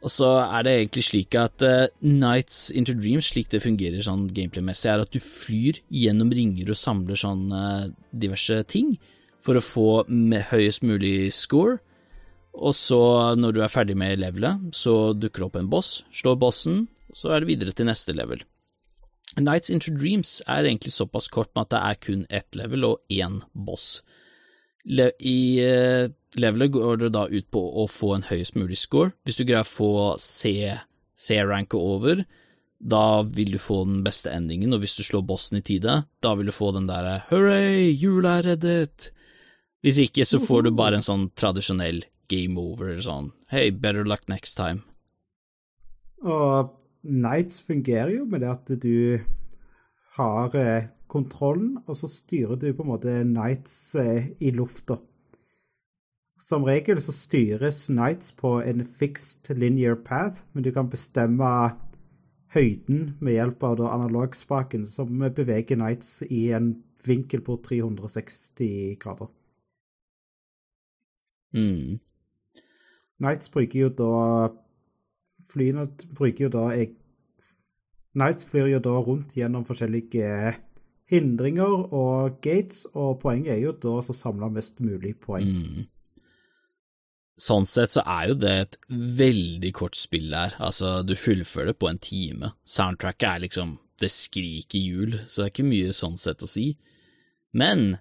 Og 0.02 0.10
så 0.10 0.28
er 0.42 0.64
det 0.66 0.72
egentlig 0.74 1.04
slik 1.06 1.36
at 1.38 1.62
uh, 1.62 1.86
Nights 2.02 2.70
into 2.74 2.94
Dreams, 2.98 3.28
slik 3.30 3.52
det 3.52 3.62
fungerer 3.62 4.02
sånn 4.02 4.26
gameplay-messig, 4.34 4.90
er 4.90 5.04
at 5.04 5.14
du 5.14 5.22
flyr 5.22 5.78
gjennom 5.94 6.32
ringer 6.34 6.72
og 6.74 6.78
samler 6.78 7.18
sånn 7.18 7.44
uh, 7.54 7.86
diverse 8.10 8.58
ting 8.70 8.96
for 9.42 9.58
å 9.58 9.64
få 9.64 9.88
høyest 10.50 10.86
mulig 10.86 11.30
score. 11.34 11.78
Og 12.52 12.74
så, 12.76 13.00
når 13.38 13.54
du 13.54 13.62
er 13.64 13.72
ferdig 13.72 13.96
med 13.98 14.20
levelet, 14.20 14.72
så 14.76 15.14
dukker 15.16 15.44
det 15.44 15.48
opp 15.48 15.60
en 15.60 15.70
boss, 15.72 15.92
slår 16.12 16.36
bossen, 16.40 16.82
så 17.14 17.32
er 17.32 17.42
det 17.42 17.52
videre 17.52 17.74
til 17.76 17.88
neste 17.88 18.14
level. 18.16 18.42
Nights 19.40 19.70
into 19.72 19.94
Dreams 19.94 20.40
er 20.50 20.66
egentlig 20.66 20.92
såpass 20.92 21.30
kort 21.32 21.54
med 21.54 21.64
at 21.64 21.72
det 21.72 21.80
er 21.80 22.00
kun 22.04 22.26
ett 22.28 22.58
level 22.58 22.84
og 22.90 23.00
én 23.08 23.40
boss. 23.54 24.02
I 24.86 25.38
uh, 25.62 26.10
Levelet 26.40 26.72
går 26.72 26.96
det 27.04 27.12
da 27.14 27.26
ut 27.28 27.48
på 27.52 27.60
å 27.60 27.86
få 27.90 28.14
en 28.16 28.24
høyest 28.26 28.56
mulig 28.56 28.78
score. 28.80 29.12
Hvis 29.26 29.38
du 29.38 29.44
greier 29.44 29.66
å 29.66 29.68
få 29.68 29.92
C-ranket 30.18 31.76
over, 31.78 32.24
da 32.82 33.22
vil 33.22 33.52
du 33.54 33.60
få 33.62 33.82
den 33.86 34.00
beste 34.06 34.32
endingen, 34.32 34.72
og 34.74 34.82
hvis 34.82 34.96
du 34.98 35.04
slår 35.06 35.26
bossen 35.28 35.60
i 35.60 35.64
tide, 35.66 36.00
da 36.24 36.32
vil 36.38 36.48
du 36.48 36.54
få 36.56 36.72
den 36.74 36.88
derre 36.88 37.20
hurray, 37.28 37.92
jula 37.92 38.38
er 38.40 38.48
reddet. 38.52 39.10
Hvis 39.84 40.00
ikke, 40.02 40.24
så 40.26 40.40
får 40.42 40.66
du 40.66 40.72
bare 40.78 40.98
en 40.98 41.06
sånn 41.06 41.28
tradisjonell 41.38 42.02
game 42.32 42.58
over, 42.58 42.96
sånn 43.02 43.30
hey, 43.52 43.70
better 43.70 44.06
luck 44.08 44.24
next 44.32 44.56
time. 44.58 44.82
Og 46.22 46.72
Nights 47.02 47.60
fungerer 47.66 48.14
jo 48.14 48.26
med 48.30 48.44
det 48.44 48.50
at 48.50 48.74
du 48.82 49.20
har 50.16 50.54
eh, 50.58 50.90
kontrollen, 51.12 51.76
og 51.86 51.96
så 51.98 52.08
styrer 52.08 52.56
du 52.56 52.70
på 52.72 52.84
en 52.84 52.92
måte 52.94 53.14
Nights 53.28 53.94
eh, 54.00 54.30
i 54.40 54.52
lufta. 54.54 54.98
Som 56.40 56.64
regel 56.66 56.98
så 57.00 57.14
styres 57.14 57.84
Nights 57.92 58.32
på 58.38 58.56
en 58.64 58.82
fixed 58.88 59.52
linear 59.54 59.98
path, 60.04 60.46
men 60.52 60.64
du 60.64 60.72
kan 60.74 60.90
bestemme 60.90 61.50
høyden 62.52 63.12
med 63.20 63.36
hjelp 63.36 63.62
av 63.68 63.84
analogspaken, 63.88 64.88
som 64.90 65.22
beveger 65.36 65.78
Nights 65.78 66.22
i 66.28 66.48
en 66.56 66.74
vinkel 67.06 67.44
på 67.44 67.58
360 67.62 68.96
grader. 69.02 69.30
Mm. 71.52 72.00
Nights 73.22 73.52
bruker 73.52 73.86
jo 73.86 73.92
da 73.92 74.12
Flyene 75.52 75.84
bruker 76.16 76.46
jo 76.46 76.48
da 76.48 76.62
Nights 78.16 78.46
flyr 78.48 78.70
jo 78.70 78.78
da 78.80 78.94
rundt 79.04 79.34
gjennom 79.36 79.66
forskjellige 79.68 80.54
hindringer 81.12 81.92
og 81.92 82.38
gates, 82.44 82.86
og 82.96 83.20
poenget 83.22 83.56
er 83.56 83.62
jo 83.66 83.74
da 83.76 83.98
å 84.00 84.16
samle 84.16 84.48
mest 84.52 84.80
mulig 84.84 85.16
poeng. 85.20 85.48
Mm. 85.48 85.88
sånn 87.42 87.64
sett 87.66 87.90
så 87.90 88.02
er 88.06 88.28
jo 88.30 88.34
det 88.38 88.50
et 88.60 88.76
veldig 89.18 89.72
kort 89.74 89.96
spill 89.98 90.28
der, 90.30 90.54
altså 90.62 91.00
du 91.02 91.16
fullfører 91.18 91.72
det 91.72 91.78
på 91.80 91.88
en 91.90 91.98
time. 91.98 92.52
Soundtracket 92.68 93.28
er 93.28 93.42
liksom 93.46 93.76
det 94.02 94.10
skriker 94.12 94.78
jul, 94.78 95.16
så 95.26 95.42
det 95.42 95.46
er 95.46 95.52
ikke 95.52 95.70
mye 95.70 95.96
sånn 95.96 96.18
sett 96.20 96.42
å 96.44 96.50
si. 96.50 96.72
Men 97.52 97.98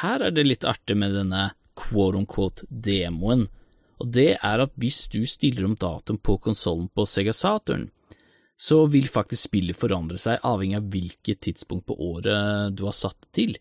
her 0.00 0.26
er 0.26 0.34
det 0.34 0.46
litt 0.46 0.66
artig 0.68 0.96
med 0.98 1.14
denne 1.18 1.50
quote 1.78 2.20
unquote 2.20 2.66
demoen, 2.70 3.46
og 4.00 4.12
det 4.16 4.32
er 4.36 4.62
at 4.64 4.72
hvis 4.80 5.04
du 5.12 5.22
stiller 5.28 5.66
om 5.68 5.76
datoen 5.78 6.18
på 6.18 6.38
konsollen 6.42 6.88
på 6.94 7.06
Sega 7.08 7.34
Saturn, 7.36 7.90
så 8.60 8.82
vil 8.92 9.08
faktisk 9.08 9.48
spillet 9.48 9.78
forandre 9.78 10.20
seg 10.20 10.42
avhengig 10.44 10.76
av 10.76 10.88
hvilket 10.92 11.40
tidspunkt 11.46 11.86
på 11.88 11.96
året 12.10 12.74
du 12.76 12.84
har 12.84 12.96
satt 12.96 13.16
det 13.24 13.30
til. 13.38 13.54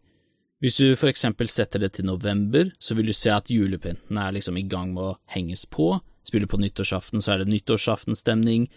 Hvis 0.60 0.75
du 0.82 0.91
for 1.00 1.08
eksempel 1.08 1.48
setter 1.48 1.79
det 1.79 1.94
til 1.96 2.10
november, 2.10 2.68
så 2.84 2.98
vil 2.98 3.08
du 3.08 3.15
se 3.15 3.32
at 3.32 3.48
julepyntene 3.48 4.25
er 4.25 4.36
liksom 4.36 4.60
i 4.60 4.65
gang 4.68 4.91
med 4.91 5.06
å 5.06 5.18
henges 5.32 5.63
på. 5.72 5.94
Spiller 6.27 6.51
på 6.51 6.60
nyttårsaften, 6.60 7.24
så 7.24 7.34
er 7.34 7.41
det 7.41 7.53
nyttårsaftenstemning. 7.53 8.68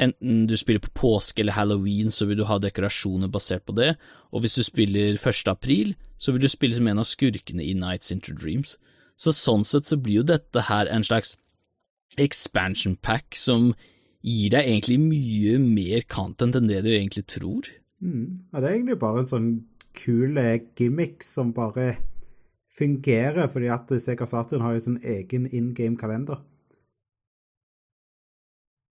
Enten 0.00 0.46
du 0.46 0.54
spiller 0.56 0.84
på 0.84 0.94
påske 0.94 1.42
eller 1.42 1.58
halloween, 1.58 2.14
så 2.14 2.30
vil 2.30 2.38
du 2.38 2.46
ha 2.46 2.60
dekorasjoner 2.62 3.28
basert 3.28 3.66
på 3.66 3.74
det, 3.74 3.96
og 4.30 4.44
hvis 4.44 4.54
du 4.54 4.62
spiller 4.64 5.18
1. 5.18 5.50
april, 5.50 5.96
så 6.16 6.32
vil 6.32 6.46
du 6.46 6.48
spille 6.48 6.78
som 6.78 6.86
en 6.86 7.02
av 7.02 7.10
skurkene 7.10 7.66
i 7.66 7.74
Nights 7.74 8.14
into 8.14 8.32
Dreams. 8.38 8.78
Så 9.18 9.34
sånn 9.34 9.66
sett 9.66 9.90
så 9.90 9.98
blir 9.98 10.22
jo 10.22 10.28
dette 10.30 10.62
her 10.70 10.86
en 10.88 11.04
slags 11.04 11.34
expansion 12.22 12.94
pack 13.02 13.34
som 13.36 13.74
gir 14.26 14.52
deg 14.52 14.68
egentlig 14.68 14.98
mye 15.02 15.56
mer 15.62 16.04
content 16.10 16.58
enn 16.58 16.68
det 16.68 16.82
du 16.84 16.90
egentlig 16.92 17.24
tror. 17.30 17.68
Mm. 18.04 18.36
Ja, 18.52 18.60
det 18.60 18.66
er 18.66 18.74
egentlig 18.74 19.00
bare 19.00 19.22
en 19.22 19.30
sånn 19.30 19.50
kul 19.96 20.38
gimmick 20.78 21.24
som 21.26 21.54
bare 21.56 21.94
fungerer, 22.70 23.48
fordi 23.50 23.70
at 23.72 23.90
Sega 24.00 24.28
Saturn 24.28 24.62
har 24.64 24.76
jo 24.76 24.84
sin 24.84 25.00
egen 25.02 25.48
in 25.50 25.72
game-kalender. 25.74 26.40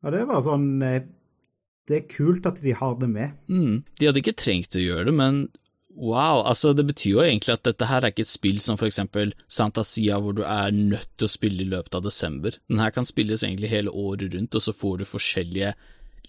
Ja, 0.03 0.11
det 0.15 0.25
var 0.29 0.43
sånn 0.45 0.81
eh, 0.85 1.01
Det 1.89 1.97
er 1.97 2.11
kult 2.11 2.45
at 2.47 2.61
de 2.63 2.71
har 2.77 2.93
det 3.01 3.09
med. 3.11 3.33
Mm. 3.49 3.81
De 3.99 4.07
hadde 4.07 4.21
ikke 4.21 4.37
trengt 4.37 4.77
å 4.77 4.83
gjøre 4.83 5.09
det, 5.09 5.15
men 5.17 5.47
wow, 5.95 6.43
altså 6.45 6.73
det 6.73 6.85
betyr 6.87 7.11
jo 7.11 7.23
egentlig 7.23 7.53
at 7.55 7.65
dette 7.67 7.87
her 7.89 8.03
er 8.03 8.13
ikke 8.13 8.25
et 8.27 8.31
spill 8.31 8.59
som 8.63 8.77
for 8.79 8.89
eksempel 8.89 9.33
Santasia 9.51 10.19
hvor 10.21 10.37
du 10.37 10.43
er 10.45 10.71
nødt 10.75 11.09
til 11.17 11.27
å 11.27 11.31
spille 11.31 11.65
i 11.65 11.69
løpet 11.71 11.97
av 11.97 12.05
desember. 12.05 12.55
Den 12.69 12.81
her 12.83 12.93
kan 12.95 13.07
spilles 13.07 13.43
egentlig 13.43 13.71
hele 13.73 13.91
året 13.91 14.33
rundt, 14.35 14.55
og 14.55 14.63
så 14.63 14.75
får 14.75 15.01
du 15.01 15.09
forskjellige 15.09 15.73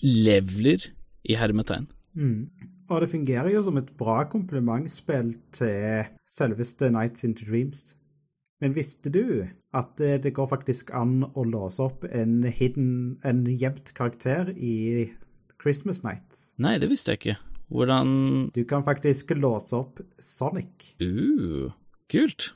leveler 0.00 0.90
i 1.28 1.36
hermetegn. 1.36 1.88
Mm. 2.16 2.50
Og 2.90 3.04
det 3.04 3.10
fungerer 3.12 3.52
jo 3.52 3.62
som 3.62 3.78
et 3.78 3.90
bra 3.98 4.24
komplimentspill 4.26 5.34
til 5.54 6.08
selveste 6.26 6.90
Nights 6.90 7.24
into 7.28 7.46
Dreams. 7.46 7.92
Men 8.60 8.74
visste 8.76 9.12
du 9.12 9.46
at 9.76 10.00
det 10.00 10.34
går 10.36 10.48
faktisk 10.50 10.90
an 10.96 11.22
å 11.32 11.44
låse 11.46 11.80
opp 11.84 12.02
en 12.10 12.42
hidden, 12.44 13.20
en 13.24 13.44
gjemt 13.46 13.94
karakter 13.96 14.50
i 14.56 15.06
Christmas 15.62 16.02
Nights? 16.04 16.50
Nei, 16.60 16.74
det 16.82 16.90
visste 16.90 17.14
jeg 17.14 17.22
ikke. 17.22 17.38
Hvordan 17.70 18.50
Du 18.54 18.64
kan 18.66 18.82
faktisk 18.84 19.30
låse 19.38 19.76
opp 19.78 20.00
Sonic. 20.18 20.94
Uh, 21.02 21.70
kult. 22.10 22.50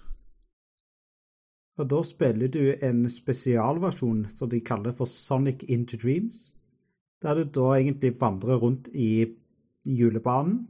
Og 1.78 1.88
da 1.90 2.02
spiller 2.06 2.50
du 2.50 2.75
en 2.87 3.06
spesialversjon 3.11 4.26
som 4.30 4.50
de 4.50 4.61
kaller 4.62 4.94
for 4.94 5.11
Sonic 5.11 5.64
Into 5.71 5.99
Dreams, 5.99 6.52
der 7.22 7.40
du 7.40 7.50
da 7.57 7.72
egentlig 7.79 8.14
vandrer 8.20 8.61
rundt 8.62 8.90
i 8.94 9.27
julebanen 9.85 10.66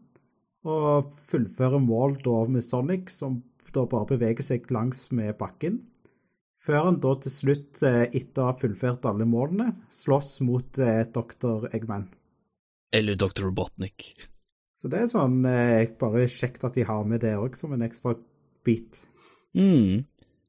og 0.64 1.10
fullfører 1.12 1.82
mål 1.84 2.16
da 2.24 2.38
med 2.48 2.64
Sonic, 2.64 3.12
som 3.12 3.42
da 3.74 3.84
bare 3.90 4.14
beveger 4.14 4.46
seg 4.46 4.70
langs 4.72 5.10
med 5.12 5.34
bakken, 5.40 5.82
før 6.64 6.88
han 6.88 7.00
da 7.04 7.12
til 7.20 7.32
slutt, 7.32 7.82
eh, 7.84 8.06
etter 8.16 8.40
å 8.40 8.48
ha 8.48 8.56
fullført 8.56 9.04
alle 9.10 9.26
målene, 9.28 9.74
slåss 9.92 10.38
mot 10.46 10.78
eh, 10.80 11.02
Dr. 11.12 11.68
Eggman. 11.74 12.06
Eller 12.94 13.18
Dr. 13.20 13.50
Robotnik. 13.50 14.14
Så 14.74 14.90
det 14.90 15.00
er 15.00 15.10
sånn 15.10 15.44
eh, 15.46 15.86
bare 16.00 16.26
kjekt 16.30 16.64
at 16.66 16.74
de 16.74 16.86
har 16.88 17.04
med 17.06 17.22
det 17.22 17.36
òg, 17.38 17.54
som 17.56 17.72
en 17.74 17.84
ekstra 17.86 18.16
bit. 18.66 19.04
Mm. 19.54 20.02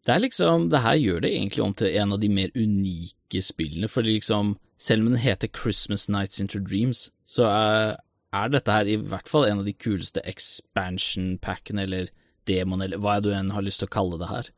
Det 0.05 0.13
er 0.13 0.21
liksom, 0.21 0.69
det 0.69 0.81
her 0.81 0.97
gjør 0.97 1.21
det 1.25 1.31
egentlig 1.33 1.63
om 1.65 1.75
til 1.77 1.93
en 2.01 2.13
av 2.15 2.21
de 2.21 2.29
mer 2.29 2.53
unike 2.57 3.41
spillene, 3.41 3.89
fordi 3.89 4.17
liksom, 4.17 4.55
selv 4.81 5.05
om 5.05 5.13
den 5.13 5.21
heter 5.21 5.49
Christmas 5.53 6.07
Nights 6.09 6.41
into 6.41 6.61
Dreams, 6.61 7.07
så 7.25 7.47
er, 7.49 7.95
er 8.33 8.51
dette 8.53 8.73
her 8.73 8.89
i 8.89 8.97
hvert 9.01 9.29
fall 9.29 9.47
en 9.49 9.61
av 9.61 9.69
de 9.69 9.73
kuleste 9.77 10.21
expansion-packene, 10.25 11.85
eller 11.85 12.11
demon, 12.49 12.81
eller 12.85 13.01
hva 13.01 13.19
du 13.21 13.31
enn 13.33 13.53
har 13.53 13.65
lyst 13.65 13.81
til 13.81 13.89
å 13.89 13.95
kalle 13.95 14.21
det 14.21 14.29
her. 14.29 14.51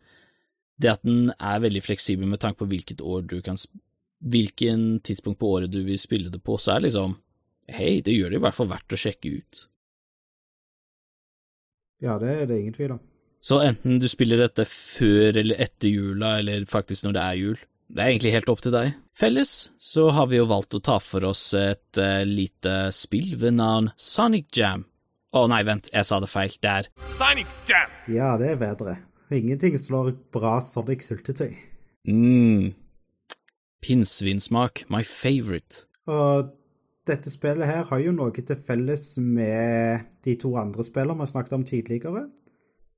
Det 0.78 0.96
at 0.96 1.06
den 1.08 1.32
er 1.38 1.64
veldig 1.64 1.84
fleksibel 1.84 2.28
med 2.30 2.44
tanke 2.44 2.62
på 2.62 2.72
hvilket 2.72 3.04
år 3.04 3.28
du 3.28 3.42
kan 3.42 3.60
Hvilken 4.18 5.00
tidspunkt 5.06 5.38
på 5.38 5.50
året 5.54 5.70
du 5.70 5.84
vil 5.86 6.00
spille 6.02 6.32
det 6.34 6.40
på, 6.42 6.56
så 6.58 6.72
er 6.74 6.88
liksom 6.88 7.12
Hei, 7.68 8.00
det 8.04 8.16
gjør 8.16 8.32
det 8.32 8.40
i 8.40 8.44
hvert 8.46 8.56
fall 8.56 8.70
verdt 8.72 8.96
å 8.96 9.00
sjekke 9.00 9.34
ut. 9.42 9.64
Ja, 12.04 12.16
det 12.22 12.30
er 12.32 12.46
det 12.48 12.60
ingen 12.62 12.76
tvil 12.76 12.94
om. 12.96 13.02
Så 13.44 13.60
enten 13.64 14.00
du 14.02 14.08
spiller 14.10 14.40
dette 14.42 14.66
før 14.68 15.38
eller 15.42 15.60
etter 15.62 15.92
jula, 15.92 16.38
eller 16.42 16.66
faktisk 16.70 17.06
når 17.06 17.18
det 17.18 17.24
er 17.24 17.40
jul, 17.42 17.60
det 17.88 18.04
er 18.04 18.12
egentlig 18.12 18.34
helt 18.34 18.50
opp 18.52 18.62
til 18.64 18.74
deg. 18.76 18.96
Felles 19.18 19.52
så 19.80 20.10
har 20.14 20.28
vi 20.32 20.40
jo 20.40 20.48
valgt 20.50 20.76
å 20.78 20.84
ta 20.84 20.98
for 21.02 21.28
oss 21.30 21.50
et 21.58 22.00
uh, 22.02 22.24
lite 22.28 22.90
spill 22.96 23.36
ved 23.40 23.58
navn 23.60 23.92
Sonic 23.96 24.52
Jam. 24.58 24.86
Å 25.36 25.44
oh, 25.44 25.48
nei, 25.52 25.62
vent, 25.68 25.90
jeg 25.94 26.08
sa 26.08 26.20
det 26.24 26.32
feil. 26.32 26.54
Det 26.64 26.72
er 26.72 26.90
Sonic 27.20 27.52
Jam! 27.70 27.96
Ja, 28.12 28.34
det 28.40 28.54
er 28.54 28.62
bedre. 28.62 28.98
Ingenting 29.34 29.76
slår 29.80 30.14
bra 30.34 30.58
Sonic 30.64 31.04
syltetøy. 31.08 31.52
mm. 32.08 32.76
Pinnsvinsmak, 33.84 34.86
my 34.92 35.04
favorite. 35.06 35.86
Og 36.10 36.50
dette 37.08 37.32
spillet 37.32 37.70
her 37.70 37.88
har 37.88 38.02
jo 38.04 38.14
noe 38.16 38.34
til 38.36 38.60
felles 38.60 39.16
med 39.22 40.06
de 40.26 40.36
to 40.40 40.54
andre 40.60 40.86
spillene 40.86 41.18
vi 41.20 41.26
har 41.26 41.34
snakket 41.34 41.58
om 41.58 41.66
tidligere. 41.68 42.28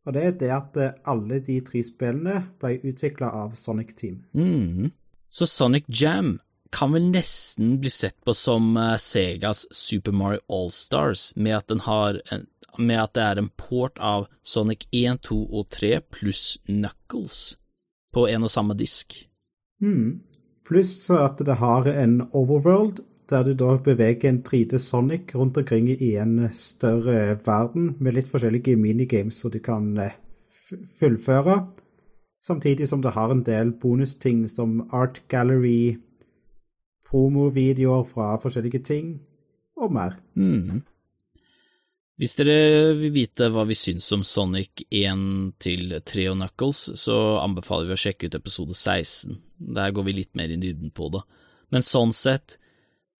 Og 0.08 0.15
det 0.15 0.24
er 0.26 0.38
det 0.41 0.52
at 0.56 0.78
alle 1.10 1.39
de 1.45 1.60
tre 1.65 1.82
spillene 1.86 2.41
ble 2.62 2.78
utvikla 2.89 3.32
av 3.43 3.56
Sonic 3.58 3.93
Team. 4.00 4.24
Mm. 4.34 4.91
Så 5.30 5.45
Sonic 5.45 5.86
Jam 5.88 6.39
kan 6.72 6.93
vel 6.93 7.10
nesten 7.12 7.78
bli 7.82 7.89
sett 7.89 8.17
på 8.26 8.34
som 8.38 8.78
uh, 8.78 8.95
Segas 8.98 9.65
Super 9.76 10.13
Mario 10.13 10.41
All-Stars, 10.50 11.34
med, 11.36 11.74
med 12.78 13.02
at 13.02 13.13
det 13.17 13.26
er 13.26 13.41
en 13.41 13.52
port 13.58 13.98
av 14.00 14.28
Sonic 14.43 14.88
1, 14.91 15.22
2 15.30 15.39
og 15.50 15.69
3 15.74 16.00
pluss 16.13 16.58
Knuckles 16.69 17.58
på 18.13 18.28
en 18.30 18.45
og 18.45 18.54
samme 18.54 18.78
disk. 18.78 19.17
Mm. 19.82 20.22
Pluss 20.69 21.10
at 21.13 21.41
det 21.45 21.58
har 21.62 21.88
en 21.89 22.22
overworld 22.30 23.02
der 23.30 23.46
du 23.46 23.54
da 23.54 23.76
beveger 23.84 24.30
en 24.30 24.42
3D 24.44 24.78
Sonic 24.82 25.36
rundt 25.36 25.58
omkring 25.58 25.89
i 25.89 26.15
en 26.22 26.50
større 26.54 27.38
verden 27.46 27.96
med 28.00 28.18
litt 28.18 28.30
forskjellige 28.32 28.78
minigames 28.80 29.39
som 29.42 29.54
du 29.54 29.60
kan 29.63 29.94
fullføre, 31.00 31.62
samtidig 32.42 32.88
som 32.89 33.02
det 33.02 33.15
har 33.15 33.32
en 33.34 33.44
del 33.46 33.74
bonusting 33.82 34.46
som 34.50 34.82
Art 34.96 35.22
Gallery, 35.30 35.98
promovideoer 37.10 38.06
fra 38.06 38.36
forskjellige 38.42 38.84
ting, 38.86 39.18
og 39.80 39.94
mer. 39.96 40.18
Mm. 40.36 40.82
Hvis 42.20 42.36
dere 42.36 42.96
vil 43.00 43.13
vite 43.15 43.48
hva 43.48 43.63
vi 43.63 43.78
syns 43.80 44.10
om 44.12 44.26
Sonic 44.28 44.84
1 44.92 45.22
til 45.63 45.94
3 46.04 46.26
og 46.34 46.36
Knuckles, 46.36 46.82
så 47.00 47.15
anbefaler 47.39 47.88
vi 47.88 47.96
å 47.96 48.02
sjekke 48.02 48.28
ut 48.28 48.36
episode 48.36 48.76
16. 48.76 49.38
Der 49.78 49.94
går 49.96 50.08
vi 50.10 50.18
litt 50.18 50.34
mer 50.36 50.52
i 50.52 50.60
dybden 50.60 50.92
på 50.92 51.08
det. 51.13 51.24
Men 51.72 51.86
sånn 51.86 52.12
sett, 52.15 52.58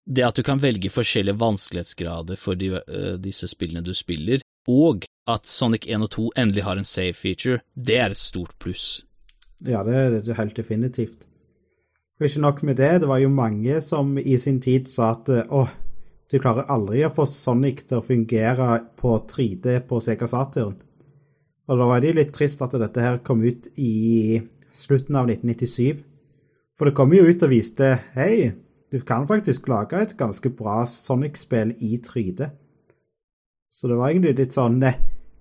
det 0.06 0.26
at 0.26 0.38
du 0.40 0.44
kan 0.46 0.62
velge 0.62 0.92
forskjellige 0.94 1.40
vanskelighetsgrader 1.42 2.40
for 2.40 2.60
de, 2.60 2.76
uh, 2.80 3.16
disse 3.22 3.50
spillene 3.52 3.84
du 3.86 3.94
spiller, 3.98 4.44
og 4.70 5.06
at 5.30 5.50
Sonic 5.50 5.86
1 5.90 6.06
og 6.06 6.12
2 6.16 6.30
endelig 6.42 6.66
har 6.66 6.80
en 6.80 6.88
save 6.88 7.14
feature, 7.18 7.60
det 7.76 8.00
er 8.00 8.14
et 8.14 8.22
stort 8.22 8.56
pluss. 8.62 9.04
Ja, 9.66 9.84
det 9.84 9.96
er 9.96 10.16
det 10.16 10.38
helt 10.38 10.58
definitivt. 10.58 11.28
Og 12.20 12.28
ikke 12.28 12.42
nok 12.44 12.64
med 12.68 12.80
det, 12.80 12.92
det 13.02 13.10
var 13.10 13.22
jo 13.22 13.30
mange 13.32 13.80
som 13.84 14.18
i 14.20 14.38
sin 14.42 14.60
tid 14.64 14.90
sa 14.92 15.14
at 15.14 15.30
åh, 15.30 15.70
du 16.30 16.38
klarer 16.38 16.68
aldri 16.70 17.02
å 17.06 17.14
få 17.14 17.26
Sonic 17.26 17.86
til 17.90 18.00
å 18.00 18.06
fungere 18.06 18.84
på 19.00 19.16
3D 19.30 19.80
på 19.90 20.02
Sega 20.04 20.28
Saturn. 20.30 20.76
Og 21.70 21.78
da 21.78 21.88
var 21.90 22.02
det 22.04 22.16
litt 22.18 22.34
trist 22.34 22.62
at 22.66 22.76
dette 22.82 23.02
her 23.02 23.22
kom 23.26 23.42
ut 23.42 23.70
i 23.78 24.42
slutten 24.74 25.18
av 25.18 25.30
1997. 25.30 26.04
For 26.78 26.90
det 26.90 26.96
kom 26.98 27.14
jo 27.14 27.26
ut 27.26 27.46
og 27.46 27.52
viste 27.52 27.96
hei, 28.16 28.52
du 28.92 29.02
kan 29.02 29.28
faktisk 29.28 29.68
lage 29.70 30.02
et 30.02 30.16
ganske 30.18 30.50
bra 30.58 30.82
Sonic-spill 30.86 31.76
i 31.86 31.98
3D. 32.06 32.50
Så 33.70 33.88
det 33.88 34.00
var 34.00 34.10
egentlig 34.10 34.38
litt 34.40 34.56
sånn 34.58 34.80
ne, 34.82 34.96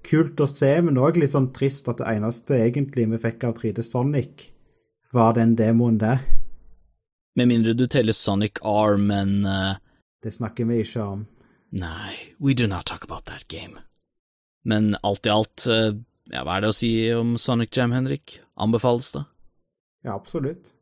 kult 0.04 0.40
å 0.40 0.48
se, 0.48 0.70
men 0.84 1.00
òg 1.00 1.16
litt 1.20 1.32
sånn 1.32 1.50
trist 1.56 1.88
at 1.88 2.02
det 2.02 2.10
eneste 2.12 2.58
egentlig 2.60 3.08
vi 3.08 3.20
fikk 3.22 3.48
av 3.48 3.56
3D 3.56 3.84
Sonic, 3.86 4.50
var 5.16 5.34
den 5.38 5.56
demoen 5.56 5.96
der. 6.00 6.20
Med 7.38 7.48
mindre 7.48 7.72
du 7.72 7.86
teller 7.88 8.12
Sonic 8.12 8.60
R, 8.66 8.98
men 9.00 9.46
uh, 9.46 9.78
Det 10.22 10.32
snakker 10.34 10.68
vi 10.68 10.82
ikke 10.82 11.04
om. 11.04 11.24
Nei, 11.72 12.16
we 12.40 12.54
do 12.54 12.66
not 12.66 12.84
talk 12.86 13.04
about 13.04 13.24
that 13.26 13.46
game. 13.48 13.80
Men 14.64 14.96
alt 15.02 15.26
i 15.26 15.32
alt, 15.32 15.64
uh, 15.70 15.94
ja, 16.28 16.42
hva 16.44 16.58
er 16.58 16.66
det 16.66 16.72
å 16.72 16.76
si 16.76 16.92
om 17.16 17.36
Sonic 17.40 17.72
Jam, 17.76 17.94
Henrik? 17.96 18.40
Anbefales 18.60 19.12
det? 19.14 19.24
Ja, 20.04 20.16
absolutt. 20.18 20.74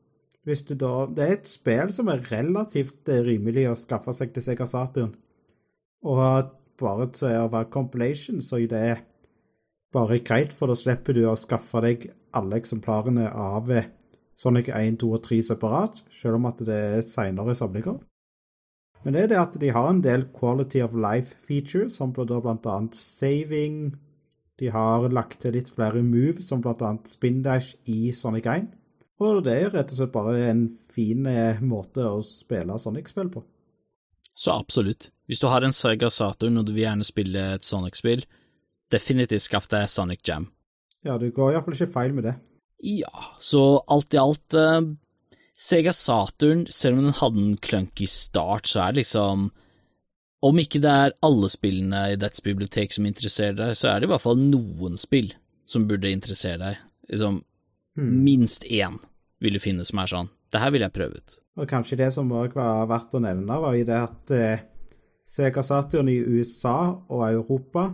Hvis 0.47 0.63
du 0.63 0.77
da 0.79 1.07
Det 1.11 1.25
er 1.25 1.33
et 1.35 1.49
spill 1.51 1.91
som 1.93 2.09
er 2.09 2.23
relativt 2.31 3.09
eh, 3.11 3.25
rimelig 3.27 3.67
å 3.71 3.79
skaffe 3.79 4.15
seg 4.15 4.33
til 4.33 4.45
Sega 4.45 4.67
Saturn. 4.71 5.11
Og 6.07 6.53
bare 6.79 7.09
til 7.11 7.35
å 7.41 7.51
være 7.51 7.73
compilation, 7.73 8.39
så 8.41 8.61
er 8.63 8.71
det 8.71 8.91
bare 9.93 10.21
greit, 10.23 10.53
for 10.55 10.71
da 10.71 10.77
slipper 10.79 11.17
du 11.17 11.25
å 11.27 11.35
skaffe 11.41 11.81
deg 11.83 12.11
alle 12.37 12.61
eksemplarene 12.61 13.27
av 13.33 13.73
eh, 13.75 13.91
Sonic 14.37 14.69
1, 14.69 15.01
2 15.01 15.11
og 15.17 15.23
3 15.25 15.41
separat, 15.51 16.03
selv 16.13 16.39
om 16.39 16.47
at 16.47 16.63
det 16.69 16.79
er 16.99 17.03
seinere 17.03 17.57
samlinger. 17.57 17.99
Men 19.03 19.15
det 19.15 19.23
er 19.23 19.31
det 19.33 19.39
at 19.41 19.59
de 19.63 19.71
har 19.73 19.91
en 19.91 20.03
del 20.05 20.27
quality 20.37 20.83
of 20.85 20.95
life 20.95 21.35
features, 21.47 21.97
som 21.97 22.13
da 22.13 22.39
blant 22.43 22.67
annet 22.67 22.95
saving. 22.95 23.97
De 24.61 24.71
har 24.71 25.09
lagt 25.11 25.41
til 25.43 25.57
litt 25.57 25.71
flere 25.73 26.03
moves, 26.03 26.47
som 26.49 26.63
blant 26.63 26.83
annet 26.83 27.09
spin 27.09 27.43
dash 27.43 27.75
i 27.89 28.13
Sonic 28.13 28.47
1. 28.47 28.69
Og 29.23 29.43
det 29.47 29.53
er 29.55 29.63
jo 29.65 29.73
rett 29.73 29.93
og 29.93 29.99
slett 29.99 30.13
bare 30.13 30.49
en 30.51 30.67
fin 30.93 31.29
eh, 31.31 31.63
måte 31.65 32.05
å 32.05 32.19
spille 32.25 32.77
Sonic-spill 32.81 33.31
på. 33.33 33.43
Så 34.37 34.53
absolutt. 34.53 35.09
Hvis 35.27 35.41
du 35.41 35.49
har 35.49 35.65
en 35.65 35.73
Sega 35.73 36.11
Saturn 36.13 36.61
og 36.61 36.67
du 36.69 36.75
vil 36.75 36.85
gjerne 36.85 37.07
spille 37.09 37.47
et 37.55 37.65
Sonic-spill, 37.65 38.27
definitivt 38.93 39.47
skaff 39.47 39.71
deg 39.73 39.89
Sonic 39.89 40.21
Jam. 40.29 40.51
Ja, 41.07 41.17
du 41.17 41.31
går 41.33 41.55
iallfall 41.55 41.79
ikke 41.79 41.95
feil 41.95 42.15
med 42.17 42.29
det. 42.29 42.37
Ja, 42.85 43.33
så 43.41 43.81
alt 43.89 44.13
i 44.13 44.21
alt 44.21 44.57
eh, 44.59 44.83
Sega 45.57 45.95
Saturn, 45.97 46.67
selv 46.69 47.01
om 47.01 47.09
den 47.09 47.17
hadde 47.17 47.41
en 47.41 47.57
clunky 47.57 48.09
start, 48.11 48.69
så 48.69 48.85
er 48.85 48.93
det 48.93 49.07
liksom 49.07 49.49
Om 50.45 50.59
ikke 50.61 50.83
det 50.85 50.93
er 50.93 51.15
alle 51.25 51.49
spillene 51.49 52.03
i 52.13 52.19
dets 52.21 52.43
bibliotek 52.45 52.93
som 52.93 53.07
interesserer 53.09 53.57
deg, 53.57 53.73
så 53.75 53.89
er 53.89 54.01
det 54.01 54.07
i 54.07 54.13
hvert 54.13 54.23
fall 54.23 54.37
noen 54.37 55.01
spill 55.01 55.33
som 55.67 55.89
burde 55.89 56.13
interessere 56.13 56.61
deg. 56.61 56.83
Liksom, 57.09 57.41
Hmm. 57.97 58.13
minst 58.25 58.67
én 58.69 58.99
vil 59.41 59.57
du 59.57 59.61
finne 59.63 59.85
som 59.89 60.03
er 60.03 60.11
sånn 60.11 60.29
Det 60.53 60.61
her 60.61 60.73
vil 60.73 60.85
jeg 60.85 60.95
prøve 60.95 61.19
ut. 61.19 61.37
Og 61.57 61.69
kanskje 61.69 61.97
det 61.99 62.11
som 62.15 62.29
òg 62.33 62.55
var 62.55 62.87
verdt 62.91 63.17
å 63.17 63.21
nevne, 63.25 63.57
var 63.61 63.75
i 63.75 63.85
det 63.89 63.97
at 63.97 64.33
eh, 64.37 64.65
Sega 65.27 65.65
Saturn 65.65 66.09
i 66.13 66.21
USA 66.21 66.93
og 67.09 67.23
Europa 67.27 67.89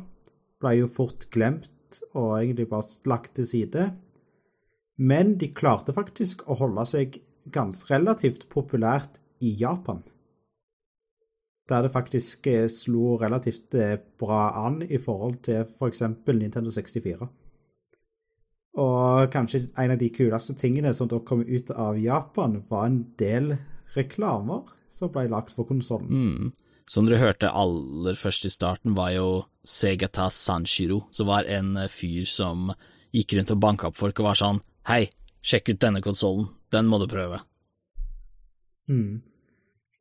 ble 0.60 0.74
jo 0.82 0.88
fort 0.90 1.28
glemt 1.32 2.02
og 2.12 2.40
egentlig 2.40 2.68
bare 2.70 3.08
lagt 3.08 3.34
til 3.38 3.48
side. 3.48 3.86
Men 5.00 5.36
de 5.40 5.48
klarte 5.54 5.94
faktisk 5.96 6.44
å 6.50 6.58
holde 6.60 6.84
seg 6.90 7.16
ganske 7.54 7.90
relativt 7.94 8.48
populært 8.52 9.22
i 9.42 9.54
Japan. 9.62 10.02
Der 11.70 11.86
det 11.86 11.94
faktisk 11.94 12.46
eh, 12.50 12.66
slo 12.68 13.16
relativt 13.22 13.74
eh, 13.78 13.96
bra 14.20 14.50
an 14.66 14.82
i 14.82 14.98
forhold 15.00 15.40
til 15.46 15.62
f.eks. 15.62 16.02
Nintendo 16.26 16.74
64. 16.74 17.30
Og 18.80 19.28
kanskje 19.32 19.66
en 19.76 19.92
av 19.92 19.98
de 20.00 20.08
kuleste 20.12 20.54
tingene 20.56 20.94
som 20.96 21.08
da 21.10 21.18
kom 21.20 21.42
ut 21.44 21.70
av 21.70 21.98
Japan, 22.00 22.62
var 22.70 22.88
en 22.88 23.02
del 23.20 23.56
reklamer 23.96 24.64
som 24.92 25.12
ble 25.12 25.26
lagt 25.32 25.52
for 25.52 25.68
konsollen. 25.68 26.08
Mm. 26.08 26.52
Som 26.88 27.06
dere 27.06 27.20
hørte 27.20 27.52
aller 27.52 28.16
først 28.18 28.48
i 28.48 28.52
starten, 28.52 28.96
var 28.96 29.12
jo 29.14 29.28
Segata 29.64 30.28
Sanshiro, 30.32 31.04
som 31.14 31.28
var 31.28 31.46
en 31.48 31.76
eh, 31.76 31.90
fyr 31.92 32.26
som 32.28 32.72
gikk 33.12 33.36
rundt 33.36 33.52
og 33.54 33.60
banka 33.62 33.90
opp 33.90 33.98
folk 34.00 34.18
og 34.20 34.30
var 34.30 34.40
sånn 34.40 34.62
Hei, 34.88 35.04
sjekk 35.44 35.74
ut 35.74 35.82
denne 35.84 36.00
konsollen, 36.02 36.48
den 36.74 36.88
må 36.90 36.98
du 36.98 37.06
prøve. 37.06 37.38
Mm. 38.90 39.20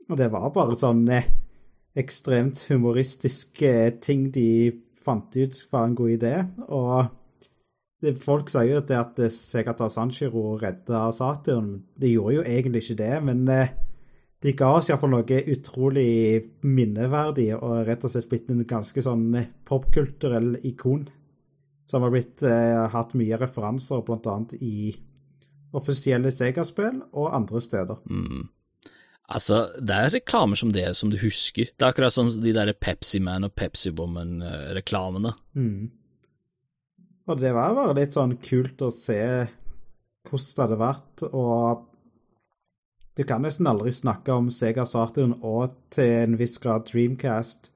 Og 0.09 0.17
det 0.17 0.31
var 0.33 0.49
bare 0.55 0.77
sånn 0.79 1.03
eh, 1.13 1.27
ekstremt 2.01 2.63
humoristiske 2.71 3.73
ting 4.01 4.31
de 4.33 4.71
fant 5.01 5.35
ut 5.37 5.59
var 5.71 5.85
en 5.85 5.97
god 5.99 6.15
idé. 6.15 6.33
Og 6.67 7.11
folk 8.17 8.49
sier 8.49 8.71
jo 8.75 8.81
det 8.87 8.97
at 8.97 9.19
Segata 9.33 9.89
Sanchiro 9.91 10.55
redda 10.61 11.07
Saturn. 11.13 11.75
Det 11.93 12.09
gjorde 12.09 12.39
jo 12.39 12.45
egentlig 12.45 12.83
ikke 12.85 12.99
det, 13.03 13.15
men 13.27 13.43
eh, 13.53 13.73
de 14.41 14.53
ga 14.57 14.71
oss 14.79 14.89
iallfall 14.89 15.13
noe 15.13 15.41
utrolig 15.53 16.07
minneverdig 16.65 17.51
og 17.59 17.83
rett 17.85 18.05
og 18.07 18.13
slett 18.13 18.29
blitt 18.31 18.49
en 18.49 18.63
ganske 18.65 19.03
sånn 19.05 19.27
eh, 19.37 19.51
popkulturell 19.67 20.55
ikon. 20.65 21.05
Som 21.89 22.05
har 22.05 22.13
blitt 22.13 22.41
eh, 22.47 22.87
hatt 22.93 23.13
mye 23.19 23.37
referanser 23.37 24.01
bl.a. 24.07 24.35
i 24.63 24.93
offisielle 25.77 26.31
Sega-spill 26.33 26.99
og 27.11 27.35
andre 27.35 27.61
steder. 27.63 28.01
Mm. 28.09 28.49
Altså, 29.31 29.61
det 29.79 29.95
er 29.95 30.13
reklamer 30.17 30.59
som 30.59 30.73
det 30.75 30.89
som 30.97 31.11
du 31.11 31.17
husker. 31.21 31.69
Det 31.71 31.85
er 31.85 31.93
akkurat 31.93 32.13
som 32.13 32.31
de 32.31 32.53
der 32.55 32.73
Pepsi 32.73 33.21
Man 33.23 33.47
og 33.47 33.53
Pepsi 33.55 33.93
Woman-reklamene. 33.95 35.31
Mm. 35.55 35.91
Og 37.31 37.39
det 37.39 37.53
var 37.55 37.71
bare 37.77 37.95
litt 37.95 38.17
sånn 38.17 38.35
kult 38.43 38.81
å 38.83 38.89
se 38.91 39.21
hvordan 40.27 40.49
det 40.51 40.61
hadde 40.61 40.77
vært, 40.81 41.21
og 41.31 41.87
du 43.15 43.23
kan 43.27 43.43
nesten 43.43 43.69
aldri 43.71 43.93
snakke 43.95 44.35
om 44.35 44.49
Sega 44.51 44.83
Saturn 44.87 45.37
og 45.39 45.71
til 45.95 46.11
en 46.25 46.35
viss 46.39 46.57
grad 46.61 46.85
Dreamcast 46.89 47.71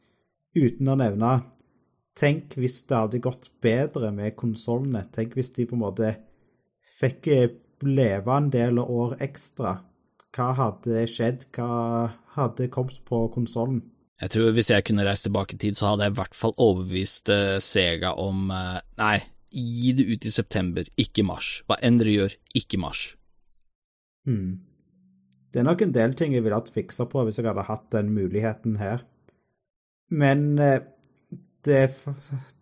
uten 0.55 0.91
å 0.91 0.97
nevne 0.99 1.37
Tenk 2.15 2.53
hvis 2.55 2.77
det 2.87 2.95
hadde 2.95 3.19
gått 3.19 3.49
bedre 3.59 4.07
med 4.15 4.37
konsollene. 4.39 5.01
Tenk 5.11 5.33
hvis 5.35 5.49
de 5.57 5.65
på 5.67 5.75
en 5.75 5.81
måte 5.81 6.13
fikk 6.95 7.27
leve 7.83 8.37
en 8.37 8.47
del 8.53 8.79
år 8.79 9.17
ekstra. 9.25 9.73
Hva 10.31 10.47
hadde 10.55 11.03
skjedd? 11.11 11.43
Hva 11.55 12.07
hadde 12.37 12.69
kommet 12.71 13.01
på 13.03 13.25
konsollen? 13.35 13.81
Jeg 14.23 14.31
tror 14.31 14.55
hvis 14.55 14.71
jeg 14.71 14.87
kunne 14.87 15.03
reist 15.03 15.27
tilbake 15.27 15.57
i 15.57 15.59
tid, 15.59 15.75
så 15.75 15.89
hadde 15.91 16.07
jeg 16.07 16.15
i 16.15 16.19
hvert 16.21 16.39
fall 16.39 16.55
overbevist 16.55 17.33
eh, 17.35 17.57
Sega 17.59 18.13
om 18.23 18.47
eh, 18.47 18.79
Nei, 19.01 19.17
gi 19.55 19.93
det 19.97 20.05
ut 20.11 20.25
i 20.27 20.31
september, 20.31 20.87
ikke 20.99 21.25
mars. 21.27 21.61
Hva 21.65 21.79
enn 21.81 21.99
dere 22.01 22.13
gjør, 22.13 22.37
ikke 22.59 22.79
mars. 22.81 23.07
Hmm. 24.27 24.61
Det 25.53 25.61
er 25.61 25.67
nok 25.69 25.85
en 25.85 25.93
del 25.95 26.15
ting 26.19 26.33
jeg 26.35 26.43
ville 26.43 26.57
hatt 26.57 26.73
fiksa 26.73 27.07
på 27.07 27.23
hvis 27.23 27.39
jeg 27.39 27.47
hadde 27.47 27.67
hatt 27.69 27.87
den 27.95 28.11
muligheten 28.15 28.75
her. 28.81 29.05
Men 30.11 30.57
eh, 30.59 30.81
det, 31.65 31.83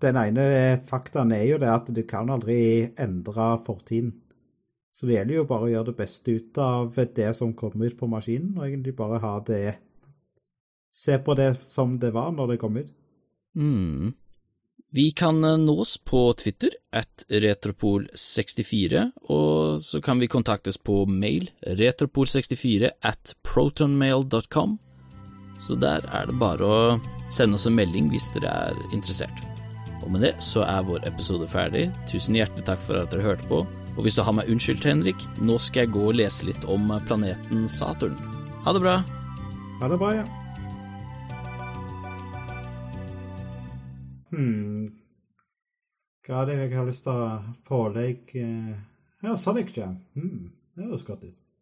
den 0.04 0.20
ene 0.20 0.46
faktaen 0.88 1.34
er 1.36 1.48
jo 1.50 1.62
det 1.62 1.72
at 1.72 1.90
du 1.96 2.04
kan 2.08 2.30
aldri 2.32 2.94
endre 3.02 3.56
fortiden. 3.66 4.14
Så 4.94 5.10
det 5.10 5.18
gjelder 5.18 5.40
jo 5.40 5.48
bare 5.50 5.66
å 5.66 5.72
gjøre 5.72 5.90
det 5.90 6.00
beste 6.04 6.36
ut 6.38 6.60
av 6.62 6.94
det 7.18 7.32
som 7.34 7.56
kommer 7.58 7.90
ut 7.90 7.98
på 7.98 8.10
maskinen, 8.12 8.54
og 8.60 8.68
egentlig 8.68 8.94
bare 8.98 9.24
ha 9.24 9.40
det 9.48 9.80
Se 10.94 11.16
på 11.18 11.34
det 11.34 11.56
som 11.58 11.96
det 11.98 12.12
var 12.14 12.28
når 12.38 12.52
det 12.52 12.60
kom 12.62 12.76
ut. 12.78 12.90
Mm. 13.58 14.12
Vi 14.96 15.12
kan 15.12 15.44
eh, 15.44 15.58
nås 15.58 15.98
på 15.98 16.34
Twitter 16.34 16.70
at 16.94 17.26
retropol64, 17.30 19.08
og 19.26 19.82
så 19.82 20.02
kan 20.02 20.20
vi 20.22 20.30
kontaktes 20.30 20.78
på 20.78 21.06
mail 21.10 21.48
retropol64 21.66 22.92
at 23.02 23.34
protonmail.com. 23.42 24.78
Så 25.58 25.80
der 25.82 26.06
er 26.14 26.30
det 26.30 26.38
bare 26.38 26.68
å 26.68 26.78
sende 27.26 27.58
oss 27.58 27.66
en 27.66 27.74
melding 27.74 28.12
hvis 28.14 28.30
dere 28.36 28.54
er 28.68 28.78
interessert. 28.92 29.42
Og 30.04 30.14
med 30.14 30.28
det 30.28 30.36
så 30.46 30.62
er 30.68 30.86
vår 30.86 31.10
episode 31.10 31.50
ferdig. 31.50 31.88
Tusen 32.12 32.38
hjertelig 32.38 32.68
takk 32.70 32.86
for 32.86 33.02
at 33.02 33.10
dere 33.16 33.26
hørte 33.32 33.50
på. 33.50 33.64
Og 33.98 34.06
hvis 34.06 34.20
du 34.20 34.22
har 34.22 34.38
meg 34.38 34.54
unnskyldt, 34.54 34.86
Henrik, 34.86 35.26
nå 35.42 35.58
skal 35.58 35.88
jeg 35.88 35.96
gå 35.98 36.06
og 36.12 36.22
lese 36.22 36.52
litt 36.52 36.70
om 36.70 36.94
planeten 37.10 37.66
Saturn. 37.66 38.14
Ha 38.62 38.78
det 38.78 38.86
bra. 38.86 39.00
Ha 39.82 39.90
det 39.90 40.02
bra, 40.06 40.16
ja. 40.22 40.43
Hmm. 44.34 44.90
Hva 46.26 46.42
er 46.42 46.50
det 46.50 46.58
jeg 46.58 46.74
har 46.74 46.88
lyst 46.88 47.06
til 47.06 47.14
å 47.14 47.56
pålegge 47.68 48.44
Ja, 49.24 49.36
Sonic 49.38 49.76
Jam. 49.78 50.00
Hmm. 50.18 50.50
Det 50.74 50.88
høres 50.88 51.06
godt 51.06 51.28
ut. 51.28 51.43